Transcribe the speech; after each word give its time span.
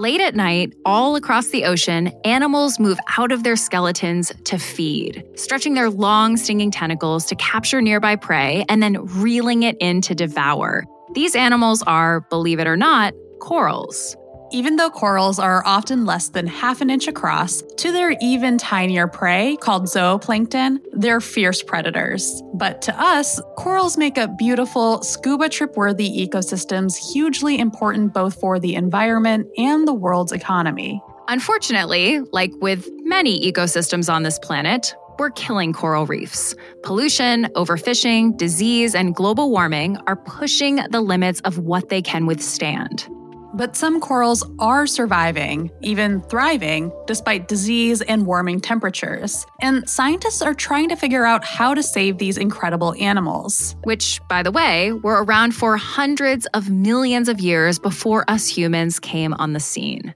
Late 0.00 0.22
at 0.22 0.34
night, 0.34 0.72
all 0.86 1.14
across 1.14 1.48
the 1.48 1.66
ocean, 1.66 2.10
animals 2.24 2.80
move 2.80 2.98
out 3.18 3.32
of 3.32 3.42
their 3.42 3.54
skeletons 3.54 4.32
to 4.44 4.56
feed, 4.56 5.22
stretching 5.34 5.74
their 5.74 5.90
long, 5.90 6.38
stinging 6.38 6.70
tentacles 6.70 7.26
to 7.26 7.34
capture 7.34 7.82
nearby 7.82 8.16
prey 8.16 8.64
and 8.70 8.82
then 8.82 9.04
reeling 9.20 9.62
it 9.62 9.76
in 9.78 10.00
to 10.00 10.14
devour. 10.14 10.86
These 11.12 11.36
animals 11.36 11.82
are, 11.82 12.22
believe 12.30 12.60
it 12.60 12.66
or 12.66 12.78
not, 12.78 13.12
corals. 13.40 14.16
Even 14.52 14.74
though 14.74 14.90
corals 14.90 15.38
are 15.38 15.62
often 15.64 16.04
less 16.04 16.28
than 16.28 16.44
half 16.48 16.80
an 16.80 16.90
inch 16.90 17.06
across, 17.06 17.62
to 17.76 17.92
their 17.92 18.16
even 18.20 18.58
tinier 18.58 19.06
prey, 19.06 19.56
called 19.60 19.84
zooplankton, 19.84 20.80
they're 20.92 21.20
fierce 21.20 21.62
predators. 21.62 22.42
But 22.54 22.82
to 22.82 23.00
us, 23.00 23.40
corals 23.56 23.96
make 23.96 24.18
up 24.18 24.36
beautiful, 24.36 25.02
scuba 25.02 25.48
trip 25.48 25.76
worthy 25.76 26.26
ecosystems, 26.26 26.96
hugely 27.12 27.60
important 27.60 28.12
both 28.12 28.40
for 28.40 28.58
the 28.58 28.74
environment 28.74 29.46
and 29.56 29.86
the 29.86 29.94
world's 29.94 30.32
economy. 30.32 31.00
Unfortunately, 31.28 32.18
like 32.32 32.50
with 32.60 32.88
many 33.04 33.52
ecosystems 33.52 34.12
on 34.12 34.24
this 34.24 34.40
planet, 34.40 34.96
we're 35.20 35.30
killing 35.30 35.72
coral 35.72 36.06
reefs. 36.06 36.56
Pollution, 36.82 37.44
overfishing, 37.54 38.36
disease, 38.36 38.96
and 38.96 39.14
global 39.14 39.50
warming 39.50 39.96
are 40.08 40.16
pushing 40.16 40.76
the 40.90 41.00
limits 41.00 41.40
of 41.42 41.58
what 41.58 41.88
they 41.88 42.02
can 42.02 42.26
withstand. 42.26 43.08
But 43.54 43.76
some 43.76 44.00
corals 44.00 44.44
are 44.58 44.86
surviving, 44.86 45.70
even 45.80 46.20
thriving, 46.22 46.92
despite 47.06 47.48
disease 47.48 48.00
and 48.02 48.26
warming 48.26 48.60
temperatures. 48.60 49.44
And 49.60 49.88
scientists 49.88 50.42
are 50.42 50.54
trying 50.54 50.88
to 50.90 50.96
figure 50.96 51.24
out 51.24 51.44
how 51.44 51.74
to 51.74 51.82
save 51.82 52.18
these 52.18 52.38
incredible 52.38 52.94
animals. 53.00 53.76
Which, 53.84 54.20
by 54.28 54.42
the 54.42 54.52
way, 54.52 54.92
were 54.92 55.24
around 55.24 55.54
for 55.54 55.76
hundreds 55.76 56.46
of 56.46 56.70
millions 56.70 57.28
of 57.28 57.40
years 57.40 57.78
before 57.78 58.24
us 58.28 58.46
humans 58.46 58.98
came 58.98 59.34
on 59.34 59.52
the 59.52 59.60
scene. 59.60 60.14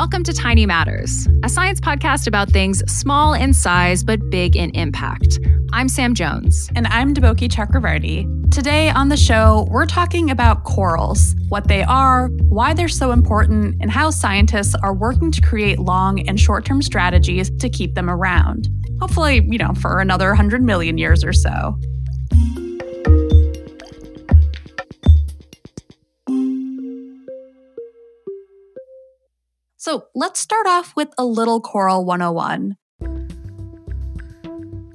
Welcome 0.00 0.24
to 0.24 0.32
Tiny 0.32 0.64
Matters, 0.64 1.28
a 1.44 1.48
science 1.50 1.78
podcast 1.78 2.26
about 2.26 2.48
things 2.48 2.82
small 2.90 3.34
in 3.34 3.52
size 3.52 4.02
but 4.02 4.30
big 4.30 4.56
in 4.56 4.70
impact. 4.70 5.38
I'm 5.74 5.90
Sam 5.90 6.14
Jones. 6.14 6.70
And 6.74 6.86
I'm 6.86 7.12
Deboki 7.12 7.50
Chakravarti. 7.50 8.50
Today 8.50 8.88
on 8.88 9.10
the 9.10 9.16
show, 9.18 9.68
we're 9.70 9.84
talking 9.84 10.30
about 10.30 10.64
corals, 10.64 11.34
what 11.50 11.68
they 11.68 11.82
are, 11.82 12.28
why 12.48 12.72
they're 12.72 12.88
so 12.88 13.12
important, 13.12 13.76
and 13.82 13.90
how 13.90 14.08
scientists 14.08 14.74
are 14.82 14.94
working 14.94 15.30
to 15.32 15.42
create 15.42 15.78
long 15.78 16.26
and 16.26 16.40
short 16.40 16.64
term 16.64 16.80
strategies 16.80 17.50
to 17.58 17.68
keep 17.68 17.94
them 17.94 18.08
around. 18.08 18.70
Hopefully, 19.00 19.46
you 19.50 19.58
know, 19.58 19.74
for 19.74 20.00
another 20.00 20.28
100 20.28 20.62
million 20.62 20.96
years 20.96 21.22
or 21.22 21.34
so. 21.34 21.78
So 29.90 30.04
let's 30.14 30.38
start 30.38 30.68
off 30.68 30.94
with 30.94 31.08
a 31.18 31.24
little 31.24 31.60
Coral 31.60 32.04
101. 32.04 32.76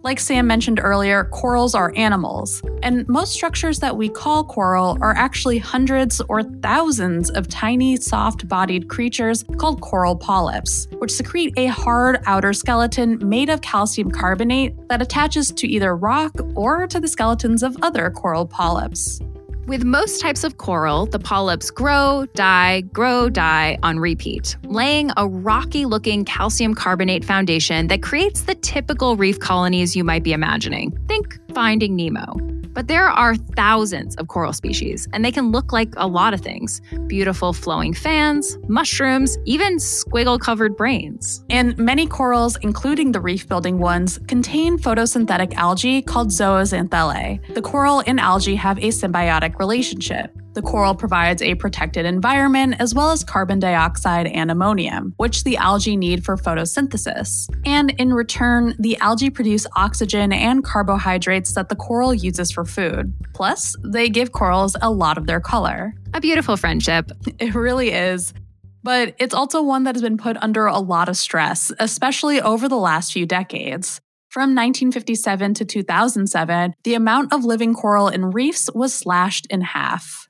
Like 0.04 0.22
Sam 0.22 0.48
mentioned 0.48 0.80
earlier, 0.82 1.26
corals 1.26 1.76
are 1.76 1.92
animals, 1.98 2.62
and 2.82 3.06
most 3.10 3.34
structures 3.34 3.80
that 3.80 3.98
we 3.98 4.08
call 4.08 4.46
coral 4.46 4.98
are 5.02 5.12
actually 5.12 5.58
hundreds 5.58 6.22
or 6.30 6.44
thousands 6.44 7.30
of 7.30 7.50
tiny, 7.50 7.98
soft 7.98 8.48
bodied 8.48 8.88
creatures 8.88 9.44
called 9.58 9.82
coral 9.82 10.16
polyps, 10.16 10.88
which 11.00 11.12
secrete 11.12 11.54
a 11.58 11.66
hard 11.66 12.22
outer 12.26 12.54
skeleton 12.54 13.20
made 13.28 13.50
of 13.50 13.60
calcium 13.60 14.10
carbonate 14.10 14.76
that 14.88 15.02
attaches 15.02 15.52
to 15.52 15.68
either 15.68 15.94
rock 15.94 16.32
or 16.56 16.88
to 16.88 17.02
the 17.02 17.08
skeletons 17.10 17.64
of 17.64 17.76
other 17.82 18.10
coral 18.12 18.46
polyps. 18.46 19.20
With 19.68 19.84
most 19.84 20.22
types 20.22 20.44
of 20.44 20.58
coral, 20.60 21.08
the 21.08 21.18
polyps 21.18 21.72
grow, 21.72 22.28
die, 22.36 22.82
grow, 22.94 23.30
die 23.30 23.80
on 23.82 23.98
repeat, 23.98 24.56
laying 24.66 25.10
a 25.18 25.28
rocky 25.28 25.86
looking 25.86 26.24
calcium 26.24 26.76
carbonate 26.76 27.26
foundation 27.26 27.88
that 27.88 28.04
creates 28.04 28.44
the 28.44 28.54
typical 28.54 29.18
reef 29.18 29.40
colonies 29.40 29.96
you 29.96 30.04
might 30.04 30.22
be 30.22 30.34
imagining. 30.34 30.96
Think 31.08 31.40
Finding 31.56 31.96
Nemo. 31.96 32.55
But 32.76 32.90
there 32.90 33.08
are 33.08 33.36
thousands 33.36 34.16
of 34.18 34.28
coral 34.28 34.52
species, 34.52 35.08
and 35.14 35.24
they 35.24 35.32
can 35.32 35.52
look 35.52 35.72
like 35.72 35.94
a 35.96 36.06
lot 36.06 36.34
of 36.34 36.42
things 36.42 36.82
beautiful 37.08 37.54
flowing 37.54 37.94
fans, 37.94 38.58
mushrooms, 38.68 39.38
even 39.46 39.78
squiggle 39.78 40.40
covered 40.40 40.76
brains. 40.76 41.44
And 41.50 41.78
many 41.78 42.06
corals, 42.06 42.58
including 42.62 43.14
the 43.14 43.22
reef 43.22 43.48
building 43.48 43.80
ones, 43.80 44.20
contain 44.28 44.78
photosynthetic 44.78 45.54
algae 45.54 46.02
called 46.02 46.30
zooxanthellae. 46.30 47.54
The 47.56 47.62
coral 47.62 48.04
and 48.06 48.20
algae 48.20 48.56
have 48.56 48.78
a 48.80 48.90
symbiotic 48.90 49.58
relationship. 49.58 50.36
The 50.56 50.62
coral 50.62 50.96
provides 50.96 51.42
a 51.42 51.56
protected 51.56 52.06
environment 52.06 52.76
as 52.80 52.96
well 52.96 53.12
as 53.12 53.26
carbon 53.26 53.60
dioxide 53.60 54.26
and 54.28 54.50
ammonium, 54.50 55.14
which 55.18 55.44
the 55.44 55.58
algae 55.58 55.98
need 55.98 56.24
for 56.24 56.38
photosynthesis. 56.38 57.50
And 57.66 57.92
in 58.00 58.14
return, 58.14 58.74
the 58.80 58.98
algae 59.00 59.30
produce 59.30 59.68
oxygen 59.76 60.32
and 60.32 60.64
carbohydrates 60.64 61.56
that 61.56 61.68
the 61.68 61.76
coral 61.76 62.14
uses 62.14 62.52
for 62.52 62.64
food. 62.64 63.14
Plus, 63.34 63.76
they 63.84 64.08
give 64.08 64.32
corals 64.32 64.78
a 64.82 64.90
lot 64.90 65.18
of 65.18 65.28
their 65.28 65.42
color. 65.42 65.94
A 66.14 66.22
beautiful 66.22 66.56
friendship. 66.58 67.12
It 67.38 67.54
really 67.54 67.92
is. 67.92 68.34
But 68.82 69.14
it's 69.20 69.34
also 69.34 69.62
one 69.62 69.84
that 69.84 69.96
has 69.96 70.02
been 70.02 70.18
put 70.18 70.38
under 70.38 70.68
a 70.68 70.80
lot 70.80 71.10
of 71.10 71.18
stress, 71.18 71.72
especially 71.80 72.40
over 72.40 72.70
the 72.70 72.78
last 72.78 73.12
few 73.12 73.26
decades. 73.26 74.00
From 74.30 74.56
1957 74.56 75.54
to 75.56 75.66
2007, 75.66 76.76
the 76.84 76.94
amount 76.94 77.34
of 77.34 77.44
living 77.44 77.74
coral 77.74 78.08
in 78.08 78.32
reefs 78.32 78.70
was 78.74 78.94
slashed 78.94 79.48
in 79.50 79.62
half. 79.62 80.30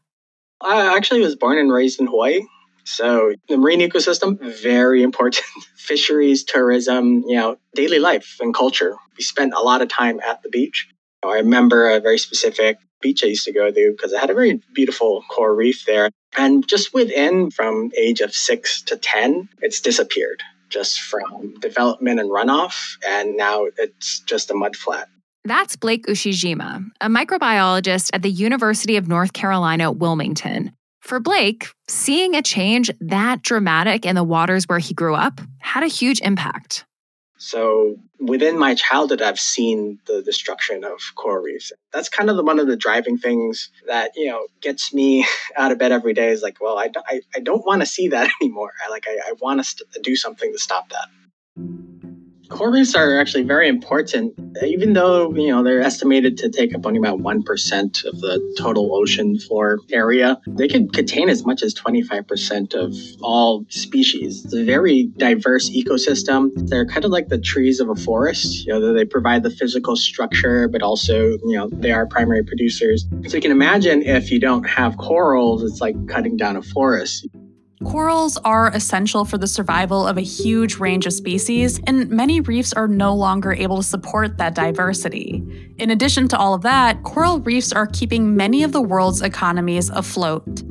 I 0.61 0.95
actually 0.95 1.21
was 1.21 1.35
born 1.35 1.57
and 1.57 1.71
raised 1.71 1.99
in 1.99 2.07
Hawaii. 2.07 2.41
So 2.85 3.33
the 3.49 3.57
marine 3.57 3.81
ecosystem, 3.81 4.39
very 4.39 5.01
important. 5.03 5.43
Fisheries, 5.75 6.43
tourism, 6.43 7.23
you 7.27 7.35
know, 7.35 7.57
daily 7.73 7.99
life 7.99 8.37
and 8.39 8.53
culture. 8.53 8.95
We 9.17 9.23
spent 9.23 9.53
a 9.53 9.61
lot 9.61 9.81
of 9.81 9.89
time 9.89 10.19
at 10.19 10.43
the 10.43 10.49
beach. 10.49 10.87
I 11.23 11.37
remember 11.37 11.89
a 11.89 11.99
very 11.99 12.19
specific 12.19 12.77
beach 13.01 13.23
I 13.23 13.27
used 13.27 13.45
to 13.45 13.53
go 13.53 13.71
to 13.71 13.91
because 13.91 14.13
it 14.13 14.19
had 14.19 14.29
a 14.29 14.35
very 14.35 14.61
beautiful 14.73 15.23
coral 15.29 15.55
reef 15.55 15.85
there. 15.85 16.11
And 16.37 16.67
just 16.67 16.93
within 16.93 17.49
from 17.49 17.91
age 17.97 18.21
of 18.21 18.33
six 18.33 18.81
to 18.83 18.97
10, 18.97 19.49
it's 19.61 19.81
disappeared 19.81 20.43
just 20.69 21.01
from 21.01 21.53
development 21.59 22.19
and 22.19 22.29
runoff. 22.29 22.97
And 23.07 23.37
now 23.37 23.67
it's 23.77 24.19
just 24.21 24.51
a 24.51 24.53
mud 24.53 24.75
flat. 24.75 25.07
That's 25.45 25.75
Blake 25.75 26.07
Ushijima, 26.07 26.83
a 27.01 27.07
microbiologist 27.07 28.09
at 28.13 28.23
the 28.23 28.31
University 28.31 28.97
of 28.97 29.07
North 29.07 29.33
Carolina, 29.33 29.91
Wilmington. 29.91 30.71
For 31.01 31.19
Blake, 31.19 31.67
seeing 31.87 32.33
a 32.33 32.41
change 32.41 32.89
that 32.99 33.43
dramatic 33.43 34.07
in 34.07 34.15
the 34.15 34.23
waters 34.23 34.63
where 34.65 34.79
he 34.79 34.95
grew 34.95 35.13
up 35.13 35.39
had 35.59 35.83
a 35.83 35.87
huge 35.87 36.19
impact. 36.21 36.85
So, 37.37 37.97
within 38.19 38.57
my 38.57 38.73
childhood, 38.73 39.21
I've 39.21 39.39
seen 39.39 39.99
the 40.07 40.23
destruction 40.23 40.83
of 40.83 40.99
coral 41.13 41.43
reefs. 41.43 41.71
That's 41.93 42.09
kind 42.09 42.31
of 42.31 42.37
the, 42.37 42.43
one 42.43 42.57
of 42.57 42.65
the 42.65 42.75
driving 42.75 43.19
things 43.19 43.69
that 43.85 44.13
you 44.15 44.25
know 44.25 44.47
gets 44.61 44.95
me 44.95 45.27
out 45.55 45.71
of 45.71 45.77
bed 45.77 45.91
every 45.91 46.13
day. 46.13 46.29
Is 46.29 46.41
like, 46.41 46.59
well, 46.59 46.79
I, 46.79 46.89
I, 47.07 47.21
I 47.35 47.39
don't 47.39 47.63
want 47.67 47.83
to 47.83 47.85
see 47.85 48.07
that 48.07 48.31
anymore. 48.41 48.71
I 48.83 48.89
like 48.89 49.05
I, 49.07 49.29
I 49.29 49.33
want 49.39 49.63
to 49.63 49.85
do 50.01 50.15
something 50.15 50.51
to 50.51 50.57
stop 50.57 50.89
that. 50.89 51.07
Coral 52.49 52.73
reefs 52.73 52.95
are 52.95 53.19
actually 53.19 53.43
very 53.43 53.67
important, 53.67 54.33
even 54.63 54.93
though 54.93 55.33
you 55.35 55.49
know 55.49 55.63
they're 55.63 55.81
estimated 55.81 56.37
to 56.37 56.49
take 56.49 56.75
up 56.75 56.85
only 56.85 56.99
about 56.99 57.19
one 57.19 57.41
percent 57.41 58.03
of 58.05 58.19
the 58.21 58.55
total 58.57 58.95
ocean 58.95 59.39
floor 59.39 59.79
area. 59.91 60.39
They 60.47 60.67
can 60.67 60.89
contain 60.89 61.29
as 61.29 61.45
much 61.45 61.63
as 61.63 61.73
twenty 61.73 62.03
five 62.03 62.27
percent 62.27 62.73
of 62.73 62.93
all 63.21 63.65
species. 63.69 64.45
It's 64.45 64.53
a 64.53 64.63
very 64.63 65.09
diverse 65.17 65.69
ecosystem. 65.69 66.51
They're 66.69 66.85
kind 66.85 67.05
of 67.05 67.11
like 67.11 67.29
the 67.29 67.39
trees 67.39 67.79
of 67.79 67.89
a 67.89 67.95
forest. 67.95 68.65
You 68.65 68.73
know, 68.73 68.93
they 68.93 69.05
provide 69.05 69.43
the 69.43 69.49
physical 69.49 69.95
structure, 69.95 70.67
but 70.67 70.81
also 70.81 71.37
you 71.45 71.57
know 71.57 71.69
they 71.71 71.91
are 71.91 72.05
primary 72.05 72.43
producers. 72.43 73.05
So 73.27 73.35
you 73.35 73.41
can 73.41 73.51
imagine 73.51 74.03
if 74.03 74.31
you 74.31 74.39
don't 74.39 74.63
have 74.63 74.97
corals, 74.97 75.63
it's 75.63 75.81
like 75.81 75.95
cutting 76.07 76.37
down 76.37 76.57
a 76.57 76.61
forest. 76.61 77.27
Corals 77.85 78.37
are 78.37 78.69
essential 78.69 79.25
for 79.25 79.37
the 79.37 79.47
survival 79.47 80.07
of 80.07 80.17
a 80.17 80.21
huge 80.21 80.77
range 80.77 81.05
of 81.05 81.13
species, 81.13 81.79
and 81.85 82.09
many 82.09 82.41
reefs 82.41 82.73
are 82.73 82.87
no 82.87 83.13
longer 83.13 83.53
able 83.53 83.77
to 83.77 83.83
support 83.83 84.37
that 84.37 84.55
diversity. 84.55 85.43
In 85.77 85.91
addition 85.91 86.27
to 86.29 86.37
all 86.37 86.55
of 86.55 86.63
that, 86.63 87.03
coral 87.03 87.39
reefs 87.41 87.71
are 87.71 87.85
keeping 87.85 88.35
many 88.35 88.63
of 88.63 88.71
the 88.71 88.81
world's 88.81 89.21
economies 89.21 89.89
afloat. 89.91 90.63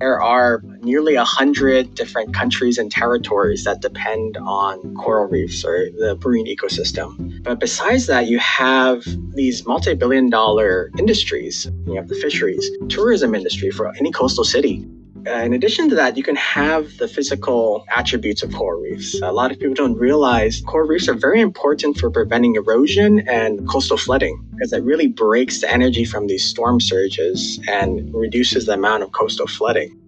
There 0.00 0.20
are 0.20 0.62
nearly 0.82 1.16
100 1.16 1.94
different 1.94 2.34
countries 2.34 2.76
and 2.76 2.90
territories 2.92 3.64
that 3.64 3.80
depend 3.80 4.36
on 4.36 4.94
coral 4.94 5.28
reefs 5.28 5.64
or 5.64 5.90
the 5.90 6.18
marine 6.22 6.46
ecosystem. 6.46 7.42
But 7.42 7.58
besides 7.58 8.06
that, 8.06 8.26
you 8.26 8.38
have 8.38 9.04
these 9.34 9.66
multi 9.66 9.94
billion 9.94 10.28
dollar 10.28 10.90
industries. 10.98 11.66
You 11.86 11.94
have 11.94 12.08
the 12.08 12.16
fisheries, 12.16 12.70
tourism 12.88 13.34
industry 13.34 13.70
for 13.70 13.94
any 13.96 14.12
coastal 14.12 14.44
city 14.44 14.86
Uh, 15.26 15.32
in 15.32 15.52
addition 15.52 15.90
to 15.90 15.94
that, 15.94 16.16
you 16.16 16.22
can 16.22 16.36
have 16.36 16.96
the 16.96 17.06
physical 17.06 17.84
attributes 17.90 18.42
of 18.42 18.50
coral 18.52 18.80
reefs. 18.80 19.20
A 19.20 19.32
lot 19.32 19.50
of 19.50 19.58
people 19.58 19.74
don't 19.74 19.96
realize 19.96 20.62
coral 20.66 20.88
reefs 20.88 21.08
are 21.08 21.14
very 21.14 21.40
important 21.40 21.98
for 21.98 22.10
preventing 22.10 22.54
erosion 22.54 23.28
and 23.28 23.68
coastal 23.68 23.98
flooding 23.98 24.42
because 24.52 24.72
it 24.72 24.82
really 24.82 25.08
breaks 25.08 25.60
the 25.60 25.70
energy 25.70 26.06
from 26.06 26.26
these 26.26 26.44
storm 26.44 26.80
surges 26.80 27.60
and 27.68 28.14
reduces 28.14 28.64
the 28.64 28.72
amount 28.72 29.02
of 29.02 29.12
coastal 29.12 29.46
flooding. 29.46 29.98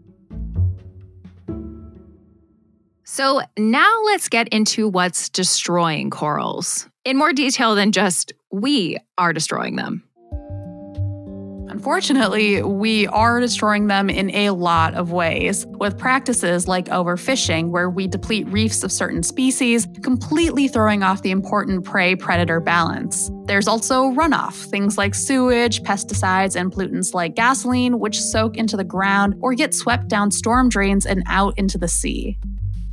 So 3.05 3.43
now 3.59 4.01
let's 4.07 4.31
get 4.31 4.49
into 4.49 4.89
what's 4.89 5.29
destroying 5.29 6.09
corals 6.09 6.89
in 7.05 7.19
more 7.19 7.35
detail 7.35 7.75
than 7.75 7.93
just 7.93 8.33
we 8.51 8.97
are 9.19 9.35
destroying 9.35 9.77
them. 9.77 10.05
Unfortunately, 11.83 12.63
we 12.63 13.09
are 13.09 13.41
destroying 13.41 13.89
them 13.89 14.09
in 14.09 14.33
a 14.37 14.51
lot 14.51 14.95
of 14.95 15.11
ways, 15.11 15.67
with 15.67 15.99
practices 15.99 16.69
like 16.69 16.85
overfishing, 16.85 17.71
where 17.71 17.91
we 17.91 18.07
deplete 18.07 18.47
reefs 18.47 18.85
of 18.85 18.93
certain 18.93 19.25
species, 19.25 19.89
completely 20.01 20.69
throwing 20.69 21.03
off 21.03 21.23
the 21.23 21.33
important 21.33 21.85
prey 21.85 22.15
predator 22.15 22.61
balance. 22.61 23.33
There's 23.47 23.67
also 23.67 24.13
runoff, 24.13 24.65
things 24.67 24.97
like 24.97 25.13
sewage, 25.13 25.83
pesticides, 25.83 26.55
and 26.55 26.71
pollutants 26.71 27.15
like 27.15 27.35
gasoline, 27.35 27.99
which 27.99 28.21
soak 28.21 28.57
into 28.57 28.77
the 28.77 28.85
ground 28.85 29.35
or 29.41 29.53
get 29.53 29.75
swept 29.75 30.07
down 30.07 30.31
storm 30.31 30.69
drains 30.69 31.05
and 31.05 31.25
out 31.27 31.59
into 31.59 31.79
the 31.79 31.89
sea. 31.89 32.39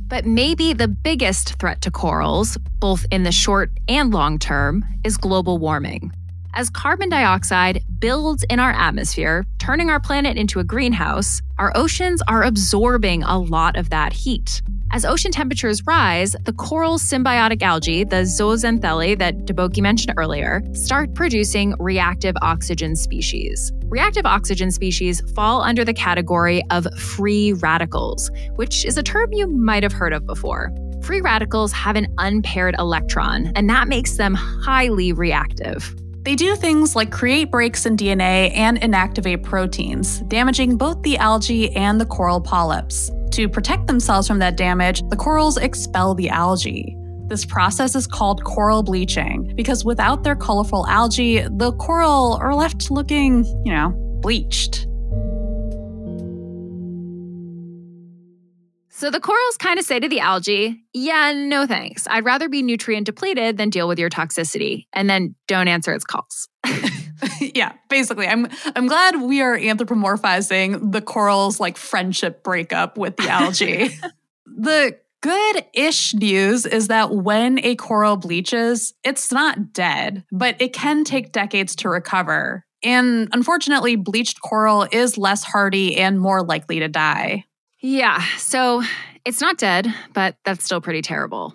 But 0.08 0.26
maybe 0.26 0.72
the 0.72 0.88
biggest 0.88 1.60
threat 1.60 1.80
to 1.82 1.92
corals, 1.92 2.56
both 2.80 3.06
in 3.12 3.22
the 3.22 3.30
short 3.30 3.70
and 3.86 4.12
long 4.12 4.40
term, 4.40 4.84
is 5.04 5.16
global 5.16 5.58
warming. 5.58 6.12
As 6.52 6.68
carbon 6.68 7.08
dioxide 7.08 7.84
builds 8.00 8.42
in 8.50 8.58
our 8.58 8.72
atmosphere, 8.72 9.44
turning 9.58 9.88
our 9.88 10.00
planet 10.00 10.36
into 10.36 10.58
a 10.58 10.64
greenhouse, 10.64 11.40
our 11.58 11.72
oceans 11.76 12.22
are 12.26 12.42
absorbing 12.42 13.22
a 13.22 13.38
lot 13.38 13.76
of 13.76 13.90
that 13.90 14.12
heat. 14.12 14.60
As 14.90 15.04
ocean 15.04 15.30
temperatures 15.30 15.86
rise, 15.86 16.34
the 16.42 16.52
coral 16.52 16.98
symbiotic 16.98 17.62
algae, 17.62 18.02
the 18.02 18.22
zooxanthellae 18.22 19.16
that 19.18 19.46
Deboki 19.46 19.80
mentioned 19.80 20.14
earlier, 20.16 20.60
start 20.72 21.14
producing 21.14 21.76
reactive 21.78 22.34
oxygen 22.42 22.96
species. 22.96 23.70
Reactive 23.84 24.26
oxygen 24.26 24.72
species 24.72 25.20
fall 25.36 25.62
under 25.62 25.84
the 25.84 25.94
category 25.94 26.62
of 26.70 26.84
free 26.98 27.52
radicals, 27.52 28.28
which 28.56 28.84
is 28.84 28.98
a 28.98 29.04
term 29.04 29.32
you 29.32 29.46
might 29.46 29.84
have 29.84 29.92
heard 29.92 30.12
of 30.12 30.26
before. 30.26 30.72
Free 31.02 31.20
radicals 31.20 31.70
have 31.70 31.94
an 31.94 32.08
unpaired 32.18 32.74
electron, 32.76 33.52
and 33.54 33.70
that 33.70 33.86
makes 33.86 34.16
them 34.16 34.34
highly 34.34 35.12
reactive. 35.12 35.94
They 36.22 36.36
do 36.36 36.54
things 36.54 36.94
like 36.94 37.10
create 37.10 37.50
breaks 37.50 37.86
in 37.86 37.96
DNA 37.96 38.54
and 38.54 38.78
inactivate 38.80 39.42
proteins, 39.42 40.20
damaging 40.28 40.76
both 40.76 41.00
the 41.02 41.16
algae 41.16 41.74
and 41.74 41.98
the 41.98 42.04
coral 42.04 42.42
polyps. 42.42 43.10
To 43.32 43.48
protect 43.48 43.86
themselves 43.86 44.28
from 44.28 44.38
that 44.40 44.56
damage, 44.56 45.02
the 45.08 45.16
corals 45.16 45.56
expel 45.56 46.14
the 46.14 46.28
algae. 46.28 46.94
This 47.28 47.46
process 47.46 47.94
is 47.94 48.06
called 48.06 48.44
coral 48.44 48.82
bleaching 48.82 49.54
because 49.56 49.84
without 49.84 50.22
their 50.22 50.36
colorful 50.36 50.86
algae, 50.88 51.46
the 51.48 51.72
coral 51.74 52.34
are 52.34 52.54
left 52.54 52.90
looking, 52.90 53.44
you 53.64 53.72
know, 53.72 53.90
bleached. 54.20 54.88
So 59.00 59.10
the 59.10 59.18
corals 59.18 59.56
kind 59.56 59.78
of 59.78 59.86
say 59.86 59.98
to 59.98 60.10
the 60.10 60.20
algae, 60.20 60.84
yeah, 60.92 61.32
no 61.32 61.66
thanks. 61.66 62.06
I'd 62.06 62.26
rather 62.26 62.50
be 62.50 62.60
nutrient 62.60 63.06
depleted 63.06 63.56
than 63.56 63.70
deal 63.70 63.88
with 63.88 63.98
your 63.98 64.10
toxicity. 64.10 64.84
And 64.92 65.08
then 65.08 65.34
don't 65.48 65.68
answer 65.68 65.94
its 65.94 66.04
calls. 66.04 66.48
yeah, 67.40 67.72
basically. 67.88 68.28
I'm 68.28 68.46
I'm 68.76 68.88
glad 68.88 69.22
we 69.22 69.40
are 69.40 69.56
anthropomorphizing 69.56 70.92
the 70.92 71.00
corals 71.00 71.58
like 71.58 71.78
friendship 71.78 72.42
breakup 72.44 72.98
with 72.98 73.16
the 73.16 73.30
algae. 73.30 73.88
the 74.44 74.98
good 75.22 75.64
ish 75.72 76.12
news 76.12 76.66
is 76.66 76.88
that 76.88 77.10
when 77.10 77.58
a 77.64 77.76
coral 77.76 78.18
bleaches, 78.18 78.92
it's 79.02 79.32
not 79.32 79.72
dead, 79.72 80.24
but 80.30 80.60
it 80.60 80.74
can 80.74 81.04
take 81.04 81.32
decades 81.32 81.74
to 81.76 81.88
recover. 81.88 82.66
And 82.82 83.30
unfortunately, 83.32 83.96
bleached 83.96 84.42
coral 84.42 84.86
is 84.92 85.16
less 85.16 85.42
hardy 85.42 85.96
and 85.96 86.20
more 86.20 86.42
likely 86.42 86.80
to 86.80 86.88
die. 86.88 87.46
Yeah, 87.80 88.22
so 88.36 88.82
it's 89.24 89.40
not 89.40 89.56
dead, 89.56 89.86
but 90.12 90.36
that's 90.44 90.64
still 90.64 90.80
pretty 90.80 91.00
terrible. 91.00 91.54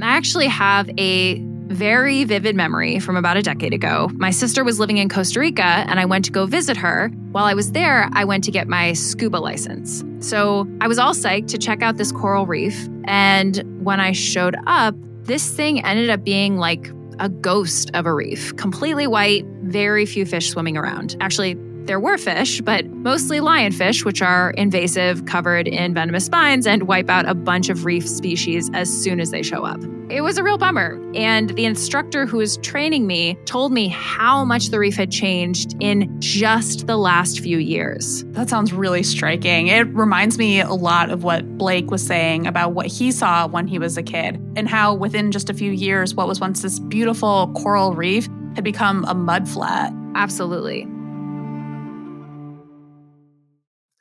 I 0.00 0.16
actually 0.16 0.48
have 0.48 0.90
a 0.98 1.38
very 1.66 2.24
vivid 2.24 2.56
memory 2.56 2.98
from 2.98 3.16
about 3.16 3.36
a 3.36 3.42
decade 3.42 3.72
ago. 3.72 4.10
My 4.14 4.30
sister 4.30 4.64
was 4.64 4.80
living 4.80 4.98
in 4.98 5.08
Costa 5.08 5.40
Rica 5.40 5.62
and 5.62 6.00
I 6.00 6.04
went 6.04 6.24
to 6.26 6.30
go 6.30 6.46
visit 6.46 6.76
her. 6.76 7.08
While 7.32 7.44
I 7.44 7.54
was 7.54 7.72
there, 7.72 8.08
I 8.12 8.24
went 8.24 8.44
to 8.44 8.50
get 8.50 8.66
my 8.66 8.94
scuba 8.94 9.36
license. 9.36 10.02
So 10.20 10.66
I 10.80 10.88
was 10.88 10.98
all 10.98 11.14
psyched 11.14 11.48
to 11.48 11.58
check 11.58 11.82
out 11.82 11.98
this 11.98 12.10
coral 12.10 12.46
reef. 12.46 12.88
And 13.04 13.62
when 13.84 14.00
I 14.00 14.12
showed 14.12 14.56
up, 14.66 14.94
this 15.22 15.54
thing 15.54 15.84
ended 15.84 16.10
up 16.10 16.24
being 16.24 16.56
like 16.56 16.90
a 17.18 17.28
ghost 17.28 17.90
of 17.94 18.06
a 18.06 18.12
reef, 18.12 18.56
completely 18.56 19.06
white, 19.06 19.44
very 19.62 20.04
few 20.06 20.26
fish 20.26 20.50
swimming 20.50 20.76
around. 20.76 21.16
Actually, 21.20 21.56
there 21.86 22.00
were 22.00 22.18
fish, 22.18 22.60
but 22.60 22.86
mostly 22.86 23.40
lionfish, 23.40 24.04
which 24.04 24.22
are 24.22 24.50
invasive, 24.52 25.26
covered 25.26 25.68
in 25.68 25.94
venomous 25.94 26.26
spines, 26.26 26.66
and 26.66 26.84
wipe 26.84 27.10
out 27.10 27.28
a 27.28 27.34
bunch 27.34 27.68
of 27.68 27.84
reef 27.84 28.08
species 28.08 28.70
as 28.74 28.88
soon 28.88 29.20
as 29.20 29.30
they 29.30 29.42
show 29.42 29.64
up. 29.64 29.80
It 30.10 30.20
was 30.20 30.36
a 30.36 30.42
real 30.42 30.58
bummer. 30.58 31.00
And 31.14 31.50
the 31.50 31.64
instructor 31.64 32.26
who 32.26 32.36
was 32.36 32.58
training 32.58 33.06
me 33.06 33.38
told 33.46 33.72
me 33.72 33.88
how 33.88 34.44
much 34.44 34.68
the 34.68 34.78
reef 34.78 34.94
had 34.94 35.10
changed 35.10 35.74
in 35.80 36.14
just 36.20 36.86
the 36.86 36.98
last 36.98 37.40
few 37.40 37.58
years. 37.58 38.22
That 38.32 38.50
sounds 38.50 38.72
really 38.72 39.02
striking. 39.02 39.68
It 39.68 39.86
reminds 39.94 40.36
me 40.36 40.60
a 40.60 40.74
lot 40.74 41.10
of 41.10 41.24
what 41.24 41.56
Blake 41.56 41.90
was 41.90 42.06
saying 42.06 42.46
about 42.46 42.74
what 42.74 42.86
he 42.86 43.10
saw 43.10 43.46
when 43.46 43.66
he 43.66 43.78
was 43.78 43.96
a 43.96 44.02
kid, 44.02 44.36
and 44.54 44.68
how 44.68 44.94
within 44.94 45.32
just 45.32 45.48
a 45.48 45.54
few 45.54 45.72
years, 45.72 46.14
what 46.14 46.28
was 46.28 46.40
once 46.40 46.60
this 46.60 46.78
beautiful 46.78 47.50
coral 47.56 47.94
reef 47.94 48.28
had 48.54 48.64
become 48.64 49.04
a 49.06 49.14
mud 49.14 49.48
flat. 49.48 49.94
Absolutely. 50.14 50.86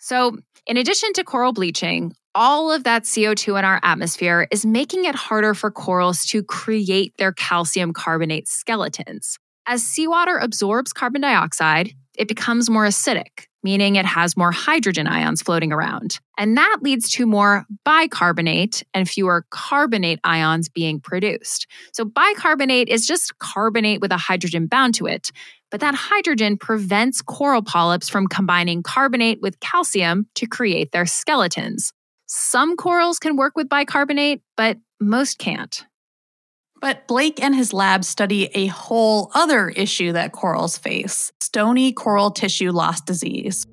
So, 0.03 0.35
in 0.65 0.77
addition 0.77 1.13
to 1.13 1.23
coral 1.23 1.53
bleaching, 1.53 2.15
all 2.33 2.71
of 2.71 2.85
that 2.85 3.03
CO2 3.03 3.59
in 3.59 3.65
our 3.65 3.79
atmosphere 3.83 4.47
is 4.49 4.65
making 4.65 5.05
it 5.05 5.13
harder 5.13 5.53
for 5.53 5.69
corals 5.69 6.25
to 6.25 6.41
create 6.41 7.13
their 7.17 7.31
calcium 7.31 7.93
carbonate 7.93 8.47
skeletons. 8.47 9.37
As 9.67 9.83
seawater 9.83 10.37
absorbs 10.37 10.91
carbon 10.91 11.21
dioxide, 11.21 11.93
it 12.17 12.27
becomes 12.27 12.67
more 12.67 12.85
acidic, 12.85 13.45
meaning 13.63 13.95
it 13.95 14.05
has 14.05 14.37
more 14.37 14.51
hydrogen 14.51 15.07
ions 15.07 15.41
floating 15.41 15.71
around. 15.71 16.19
And 16.37 16.57
that 16.57 16.79
leads 16.81 17.09
to 17.11 17.25
more 17.25 17.65
bicarbonate 17.83 18.83
and 18.93 19.09
fewer 19.09 19.45
carbonate 19.49 20.19
ions 20.23 20.69
being 20.69 20.99
produced. 20.99 21.67
So, 21.93 22.05
bicarbonate 22.05 22.89
is 22.89 23.05
just 23.05 23.37
carbonate 23.39 24.01
with 24.01 24.11
a 24.11 24.17
hydrogen 24.17 24.67
bound 24.67 24.95
to 24.95 25.05
it. 25.05 25.31
But 25.69 25.79
that 25.79 25.95
hydrogen 25.95 26.57
prevents 26.57 27.21
coral 27.21 27.61
polyps 27.61 28.09
from 28.09 28.27
combining 28.27 28.83
carbonate 28.83 29.41
with 29.41 29.59
calcium 29.61 30.27
to 30.35 30.45
create 30.45 30.91
their 30.91 31.05
skeletons. 31.05 31.93
Some 32.27 32.75
corals 32.75 33.19
can 33.19 33.35
work 33.35 33.55
with 33.55 33.69
bicarbonate, 33.69 34.41
but 34.57 34.77
most 34.99 35.37
can't. 35.37 35.85
But 36.81 37.07
Blake 37.07 37.41
and 37.41 37.55
his 37.55 37.73
lab 37.73 38.03
study 38.03 38.49
a 38.55 38.65
whole 38.65 39.29
other 39.35 39.69
issue 39.69 40.11
that 40.13 40.31
corals 40.31 40.77
face 40.77 41.31
stony 41.39 41.93
coral 41.93 42.31
tissue 42.31 42.71
loss 42.71 43.01
disease. 43.01 43.67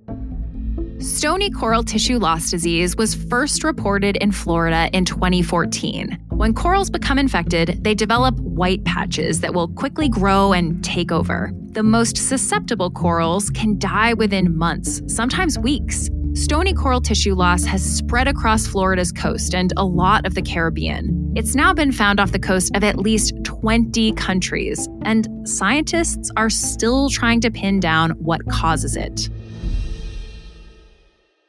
Stony 0.99 1.49
coral 1.49 1.85
tissue 1.85 2.19
loss 2.19 2.51
disease 2.51 2.97
was 2.97 3.15
first 3.15 3.63
reported 3.63 4.17
in 4.17 4.33
Florida 4.33 4.91
in 4.93 5.05
2014. 5.05 6.19
When 6.31 6.53
corals 6.53 6.91
become 6.91 7.19
infected, 7.19 7.83
they 7.83 7.95
develop 7.95 8.39
white 8.41 8.85
patches 8.85 9.41
that 9.41 9.55
will 9.55 9.69
quickly 9.69 10.09
grow 10.09 10.53
and 10.53 10.83
take 10.85 11.13
over. 11.13 11.53
The 11.71 11.85
most 11.85 12.17
susceptible 12.17 12.91
corals 12.91 13.49
can 13.51 13.79
die 13.79 14.13
within 14.15 14.57
months, 14.59 15.01
sometimes 15.07 15.59
weeks. 15.59 16.11
Stony 16.35 16.73
coral 16.73 17.01
tissue 17.01 17.35
loss 17.35 17.65
has 17.65 17.83
spread 17.83 18.29
across 18.29 18.67
Florida's 18.67 19.13
coast 19.13 19.55
and 19.55 19.73
a 19.77 19.85
lot 19.85 20.27
of 20.27 20.35
the 20.35 20.43
Caribbean. 20.43 21.33
It's 21.37 21.55
now 21.55 21.75
been 21.75 21.93
found 21.93 22.21
off 22.21 22.33
the 22.33 22.39
coast 22.39 22.75
of 22.75 22.85
at 22.85 22.99
least 22.99 23.35
20 23.45 24.13
countries, 24.13 24.89
and 25.03 25.29
scientists 25.49 26.31
are 26.37 26.51
still 26.51 27.11
trying 27.11 27.41
to 27.41 27.51
pin 27.51 27.81
down 27.81 28.11
what 28.13 28.47
causes 28.49 28.97
it 28.97 29.29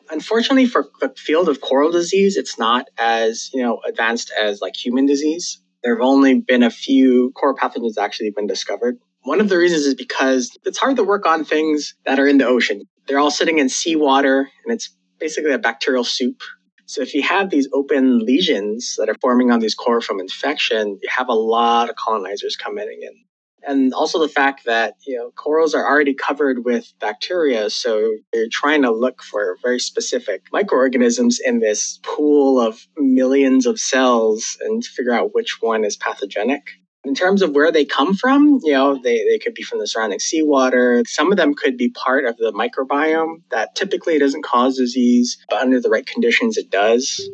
unfortunately 0.10 0.66
for 0.66 0.90
the 1.02 1.10
field 1.16 1.50
of 1.50 1.62
coral 1.62 1.92
disease, 1.92 2.38
it's 2.38 2.58
not 2.58 2.88
as, 2.98 3.50
you 3.54 3.62
know, 3.62 3.80
advanced 3.88 4.32
as 4.40 4.62
like 4.62 4.76
human 4.76 5.06
disease. 5.06 5.62
There 5.84 5.96
have 5.96 6.06
only 6.06 6.42
been 6.42 6.64
a 6.64 6.70
few 6.70 7.32
coral 7.36 7.56
pathogens 7.56 7.98
actually 7.98 8.32
been 8.32 8.48
discovered. 8.48 8.98
One 9.24 9.40
of 9.40 9.50
the 9.50 9.58
reasons 9.58 9.84
is 9.84 9.96
because 9.96 10.58
it's 10.66 10.78
hard 10.78 10.96
to 10.98 11.04
work 11.04 11.26
on 11.26 11.44
things 11.44 11.96
that 12.06 12.20
are 12.20 12.28
in 12.28 12.38
the 12.38 12.48
ocean. 12.48 12.84
They're 13.10 13.20
all 13.20 13.32
sitting 13.32 13.58
in 13.58 13.70
seawater 13.70 14.52
and 14.64 14.74
it's 14.74 14.96
basically 15.20 15.52
a 15.52 15.60
bacterial 15.60 16.06
soup. 16.06 16.44
So 16.86 17.02
if 17.02 17.14
you 17.14 17.24
have 17.24 17.50
these 17.50 17.68
open 17.74 18.20
lesions 18.20 18.96
that 18.98 19.10
are 19.10 19.16
forming 19.22 19.52
on 19.52 19.60
these 19.60 19.76
coral 19.76 20.02
from 20.02 20.20
infection, 20.20 21.00
you 21.02 21.10
have 21.10 21.28
a 21.28 21.34
lot 21.34 21.90
of 21.90 21.96
colonizers 21.96 22.56
coming 22.56 22.88
in 23.02 23.12
And 23.68 23.94
also 23.94 24.20
the 24.20 24.30
fact 24.30 24.66
that, 24.66 24.96
you 25.06 25.18
know, 25.18 25.32
corals 25.32 25.76
are 25.76 25.88
already 25.88 26.14
covered 26.14 26.66
with 26.66 26.94
bacteria. 27.00 27.70
So 27.70 28.16
you're 28.34 28.48
trying 28.52 28.84
to 28.84 28.92
look 28.92 29.22
for 29.22 29.58
very 29.62 29.80
specific 29.80 30.44
microorganisms 30.52 31.40
in 31.44 31.60
this 31.60 32.00
pool 32.04 32.62
of 32.62 32.88
millions 32.98 33.66
of 33.66 33.80
cells 33.80 34.58
and 34.62 34.86
figure 34.86 35.14
out 35.14 35.36
which 35.36 35.58
one 35.62 35.84
is 35.84 35.98
pathogenic. 35.98 36.79
In 37.06 37.16
terms 37.16 37.42
of 37.42 37.52
where 37.52 37.72
they 37.72 37.86
come 37.86 38.14
from, 38.14 38.60
you 38.62 38.74
know, 38.74 39.00
they, 39.02 39.24
they 39.24 39.40
could 39.40 39.54
be 39.54 39.64
from 39.64 39.80
the 39.80 39.88
surrounding 39.88 40.20
seawater. 40.20 41.02
Some 41.08 41.32
of 41.32 41.38
them 41.38 41.54
could 41.54 41.78
be 41.78 41.90
part 41.90 42.26
of 42.26 42.36
the 42.38 42.52
microbiome 42.52 43.42
that 43.52 43.74
typically 43.76 44.20
doesn't 44.20 44.44
cause 44.44 44.78
disease, 44.78 45.38
but 45.50 45.62
under 45.62 45.80
the 45.80 45.90
right 45.90 46.06
conditions, 46.06 46.58
it 46.58 46.70
does. 46.70 47.30